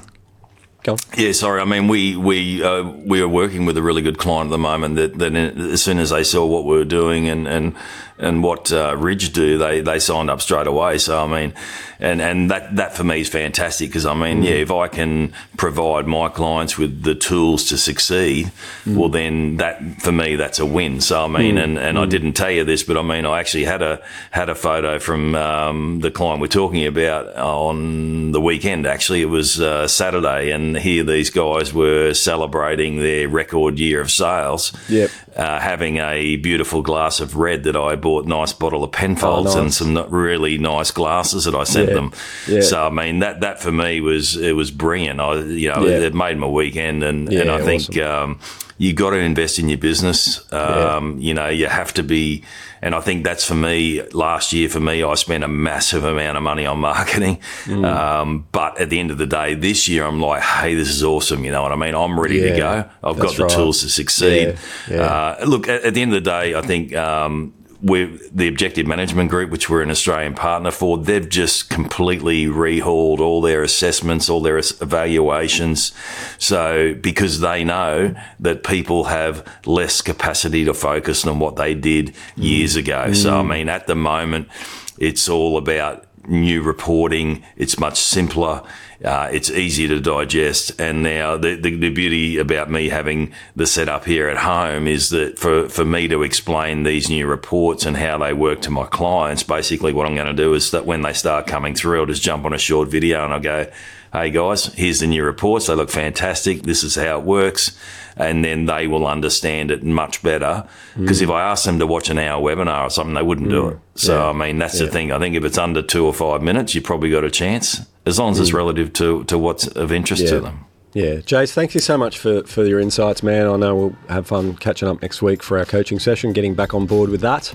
Go 0.83 0.93
on. 0.93 0.97
Yeah, 1.17 1.33
sorry. 1.33 1.59
I 1.59 1.65
mean, 1.65 1.89
we 1.89 2.15
we 2.15 2.63
uh, 2.63 2.83
we 2.83 3.19
are 3.21 3.27
working 3.27 3.65
with 3.65 3.77
a 3.77 3.81
really 3.81 4.01
good 4.01 4.17
client 4.17 4.47
at 4.47 4.51
the 4.51 4.57
moment. 4.57 4.95
That, 4.95 5.19
that 5.19 5.35
as 5.35 5.83
soon 5.83 5.99
as 5.99 6.11
they 6.11 6.23
saw 6.23 6.45
what 6.45 6.63
we 6.63 6.77
were 6.77 6.85
doing 6.85 7.27
and 7.27 7.47
and 7.49 7.75
and 8.17 8.43
what 8.43 8.71
uh, 8.71 8.95
Ridge 8.97 9.33
do, 9.33 9.57
they 9.57 9.81
they 9.81 9.99
signed 9.99 10.29
up 10.29 10.39
straight 10.41 10.67
away. 10.67 10.97
So 10.97 11.21
I 11.21 11.27
mean, 11.27 11.53
and 11.99 12.21
and 12.21 12.49
that 12.49 12.75
that 12.77 12.95
for 12.95 13.03
me 13.03 13.21
is 13.21 13.29
fantastic 13.29 13.89
because 13.89 14.05
I 14.05 14.13
mean, 14.13 14.43
yeah, 14.43 14.53
if 14.53 14.71
I 14.71 14.87
can 14.87 15.33
provide 15.57 16.07
my 16.07 16.29
clients 16.29 16.77
with 16.77 17.03
the 17.03 17.15
tools 17.15 17.65
to 17.69 17.77
succeed, 17.77 18.51
well, 18.85 19.09
then 19.09 19.57
that 19.57 20.01
for 20.01 20.11
me 20.11 20.35
that's 20.35 20.59
a 20.59 20.65
win. 20.65 21.01
So 21.01 21.23
I 21.23 21.27
mean, 21.27 21.57
and 21.57 21.77
and 21.77 21.99
I 21.99 22.05
didn't 22.05 22.33
tell 22.33 22.51
you 22.51 22.63
this, 22.63 22.83
but 22.83 22.97
I 22.97 23.01
mean, 23.01 23.25
I 23.25 23.39
actually 23.39 23.65
had 23.65 23.81
a 23.81 24.01
had 24.31 24.49
a 24.49 24.55
photo 24.55 24.99
from 24.99 25.35
um, 25.35 25.99
the 25.99 26.11
client 26.11 26.39
we're 26.39 26.47
talking 26.47 26.85
about 26.85 27.35
on 27.35 28.31
the 28.31 28.41
weekend. 28.41 28.87
Actually, 28.87 29.21
it 29.21 29.29
was 29.29 29.59
uh, 29.59 29.87
Saturday, 29.87 30.51
and 30.51 30.77
here 30.77 31.03
these 31.03 31.29
guys 31.29 31.73
were 31.73 32.13
celebrating 32.13 32.99
their 32.99 33.27
record 33.27 33.77
year 33.77 33.99
of 33.99 34.09
sales. 34.09 34.71
Yep. 34.87 35.11
Uh, 35.39 35.57
having 35.59 35.97
a 35.97 36.35
beautiful 36.35 36.81
glass 36.81 37.21
of 37.21 37.37
red 37.37 37.63
that 37.63 37.75
I 37.77 37.95
bought, 37.95 38.25
nice 38.25 38.51
bottle 38.51 38.83
of 38.83 38.91
Penfolds, 38.91 39.55
Oh, 39.55 39.61
and 39.61 39.73
some 39.73 39.95
really 40.11 40.57
nice 40.57 40.91
glasses 40.91 41.45
that 41.45 41.55
I 41.55 41.63
sent 41.63 41.87
Yeah. 41.89 41.95
them. 41.95 42.11
Yeah. 42.47 42.61
So 42.61 42.83
I 42.87 42.89
mean, 42.89 43.19
that 43.19 43.39
that 43.39 43.61
for 43.61 43.71
me 43.71 44.01
was 44.01 44.35
it 44.35 44.55
was 44.55 44.69
brilliant. 44.69 45.19
I 45.21 45.35
you 45.35 45.69
know 45.69 45.85
Yeah. 45.87 45.99
it 46.07 46.13
made 46.13 46.37
my 46.37 46.47
weekend, 46.47 47.03
and 47.03 47.29
and 47.31 47.49
I 47.49 47.61
think. 47.61 47.83
awesome. 47.89 48.31
Um, 48.31 48.39
you 48.79 48.93
got 48.93 49.09
to 49.11 49.17
invest 49.17 49.59
in 49.59 49.67
your 49.69 49.77
business. 49.77 50.51
Um, 50.51 51.19
You 51.19 51.33
know, 51.33 51.49
you 51.49 51.67
have 51.67 51.93
to 51.95 52.03
be, 52.03 52.43
and 52.81 52.95
I 52.95 53.01
think 53.01 53.25
that's 53.25 53.43
for 53.45 53.53
me. 53.53 54.01
Last 54.13 54.53
year, 54.53 54.69
for 54.69 54.79
me, 54.79 55.03
I 55.03 55.13
spent 55.15 55.43
a 55.43 55.47
massive 55.49 56.05
amount 56.05 56.37
of 56.37 56.43
money 56.43 56.65
on 56.65 56.79
marketing. 56.79 57.39
Mm. 57.65 57.85
Um, 57.85 58.47
but 58.53 58.79
at 58.79 58.89
the 58.89 58.99
end 58.99 59.11
of 59.11 59.17
the 59.17 59.27
day, 59.27 59.53
this 59.53 59.87
year, 59.89 60.05
I'm 60.05 60.21
like, 60.21 60.41
hey, 60.41 60.75
this 60.75 60.89
is 60.89 61.03
awesome. 61.03 61.43
You 61.43 61.51
know 61.51 61.61
what 61.61 61.73
I 61.73 61.75
mean? 61.75 61.93
I'm 61.93 62.17
ready 62.17 62.37
Yeah, 62.39 62.51
to 62.51 62.57
go. 62.57 62.89
I've 63.03 63.19
got 63.19 63.35
the 63.35 63.43
right. 63.43 63.51
tools 63.51 63.81
to 63.81 63.89
succeed. 63.89 64.57
Yeah, 64.89 64.95
yeah. 64.95 65.01
Uh, 65.41 65.45
look, 65.45 65.67
at, 65.67 65.83
at 65.83 65.93
the 65.93 66.01
end 66.01 66.15
of 66.15 66.23
the 66.23 66.29
day, 66.29 66.55
I 66.55 66.61
think. 66.61 66.95
Um, 66.95 67.53
we're 67.81 68.17
the 68.31 68.47
Objective 68.47 68.85
Management 68.85 69.29
Group, 69.29 69.51
which 69.51 69.69
we're 69.69 69.81
an 69.81 69.89
Australian 69.89 70.33
partner 70.33 70.71
for, 70.71 70.97
they've 70.97 71.27
just 71.27 71.69
completely 71.69 72.45
rehauled 72.45 73.19
all 73.19 73.41
their 73.41 73.63
assessments, 73.63 74.29
all 74.29 74.41
their 74.41 74.57
evaluations. 74.57 75.93
So, 76.37 76.93
because 76.95 77.39
they 77.39 77.63
know 77.63 78.15
that 78.39 78.63
people 78.63 79.05
have 79.05 79.47
less 79.65 80.01
capacity 80.01 80.65
to 80.65 80.73
focus 80.73 81.25
on 81.25 81.39
what 81.39 81.55
they 81.55 81.73
did 81.73 82.15
years 82.35 82.75
mm. 82.75 82.79
ago. 82.79 83.13
So, 83.13 83.39
I 83.39 83.43
mm. 83.43 83.49
mean, 83.49 83.69
at 83.69 83.87
the 83.87 83.95
moment, 83.95 84.49
it's 84.97 85.29
all 85.29 85.57
about 85.57 86.05
new 86.29 86.61
reporting. 86.61 87.43
It's 87.57 87.79
much 87.79 87.99
simpler. 87.99 88.63
Uh, 89.03 89.29
it's 89.31 89.49
easier 89.49 89.87
to 89.87 89.99
digest. 89.99 90.71
And 90.79 91.03
now 91.03 91.37
the, 91.37 91.55
the, 91.55 91.75
the 91.75 91.89
beauty 91.89 92.37
about 92.37 92.69
me 92.69 92.89
having 92.89 93.33
the 93.55 93.65
setup 93.65 94.05
here 94.05 94.27
at 94.27 94.37
home 94.37 94.87
is 94.87 95.09
that 95.09 95.39
for, 95.39 95.69
for 95.69 95.85
me 95.85 96.07
to 96.09 96.23
explain 96.23 96.83
these 96.83 97.09
new 97.09 97.25
reports 97.25 97.85
and 97.85 97.95
how 97.95 98.17
they 98.17 98.33
work 98.33 98.61
to 98.61 98.71
my 98.71 98.85
clients, 98.85 99.43
basically 99.43 99.93
what 99.93 100.05
I'm 100.05 100.15
going 100.15 100.27
to 100.27 100.33
do 100.33 100.53
is 100.53 100.71
that 100.71 100.85
when 100.85 101.01
they 101.01 101.13
start 101.13 101.47
coming 101.47 101.75
through, 101.75 102.01
I'll 102.01 102.05
just 102.05 102.21
jump 102.21 102.45
on 102.45 102.53
a 102.53 102.57
short 102.57 102.89
video 102.89 103.23
and 103.23 103.33
I'll 103.33 103.39
go, 103.39 103.71
Hey 104.11 104.31
guys, 104.31 104.65
here's 104.73 105.01
the 105.01 105.07
new 105.07 105.23
reports. 105.23 105.67
They 105.67 105.75
look 105.75 105.91
fantastic. 105.91 106.63
This 106.63 106.83
is 106.83 106.95
how 106.95 107.19
it 107.19 107.25
works. 107.25 107.77
And 108.17 108.43
then 108.43 108.65
they 108.65 108.87
will 108.87 109.05
understand 109.05 109.69
it 109.69 109.83
much 109.83 110.23
better. 110.23 110.67
Because 110.97 111.21
if 111.21 111.29
I 111.29 111.43
ask 111.43 111.65
them 111.65 111.77
to 111.77 111.85
watch 111.85 112.09
an 112.09 112.17
hour 112.17 112.41
webinar 112.41 112.87
or 112.87 112.89
something, 112.89 113.13
they 113.13 113.21
wouldn't 113.21 113.49
do 113.49 113.67
it. 113.67 113.75
Mm. 113.75 113.79
So, 113.93 114.29
I 114.29 114.33
mean, 114.33 114.57
that's 114.57 114.79
the 114.79 114.87
thing. 114.87 115.11
I 115.11 115.19
think 115.19 115.35
if 115.35 115.43
it's 115.43 115.59
under 115.59 115.83
two 115.83 116.05
or 116.07 116.13
five 116.13 116.41
minutes, 116.41 116.73
you've 116.73 116.85
probably 116.85 117.11
got 117.11 117.23
a 117.23 117.29
chance, 117.29 117.81
as 118.07 118.17
long 118.17 118.31
as 118.31 118.39
it's 118.39 118.49
mm. 118.49 118.55
relative 118.55 118.93
to, 118.93 119.25
to 119.25 119.37
what's 119.37 119.67
of 119.67 119.91
interest 119.91 120.23
Yeah. 120.23 120.29
to 120.31 120.39
them. 120.39 120.65
Yeah, 120.93 121.17
Jace, 121.17 121.53
thank 121.53 121.75
you 121.75 121.79
so 121.79 121.99
much 121.99 122.17
for, 122.17 122.43
for 122.45 122.65
your 122.65 122.79
insights, 122.79 123.21
man. 123.21 123.45
I 123.45 123.57
know 123.57 123.75
we'll 123.75 123.95
have 124.09 124.25
fun 124.25 124.55
catching 124.55 124.87
up 124.87 125.03
next 125.03 125.21
week 125.21 125.43
for 125.43 125.59
our 125.59 125.65
coaching 125.65 125.99
session, 125.99 126.33
getting 126.33 126.55
back 126.55 126.73
on 126.73 126.87
board 126.87 127.11
with 127.11 127.21
that 127.21 127.45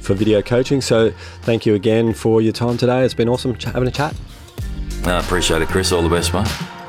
for 0.00 0.12
video 0.12 0.42
coaching. 0.42 0.82
So 0.82 1.10
thank 1.40 1.64
you 1.64 1.74
again 1.74 2.12
for 2.12 2.42
your 2.42 2.52
time 2.52 2.76
today. 2.76 3.02
It's 3.02 3.14
been 3.14 3.30
awesome 3.30 3.54
having 3.54 3.88
a 3.88 3.90
chat. 3.90 4.14
I 5.04 5.18
appreciate 5.18 5.62
it, 5.62 5.68
Chris. 5.68 5.92
All 5.92 6.02
the 6.02 6.08
best, 6.08 6.32
mate. 6.32 6.81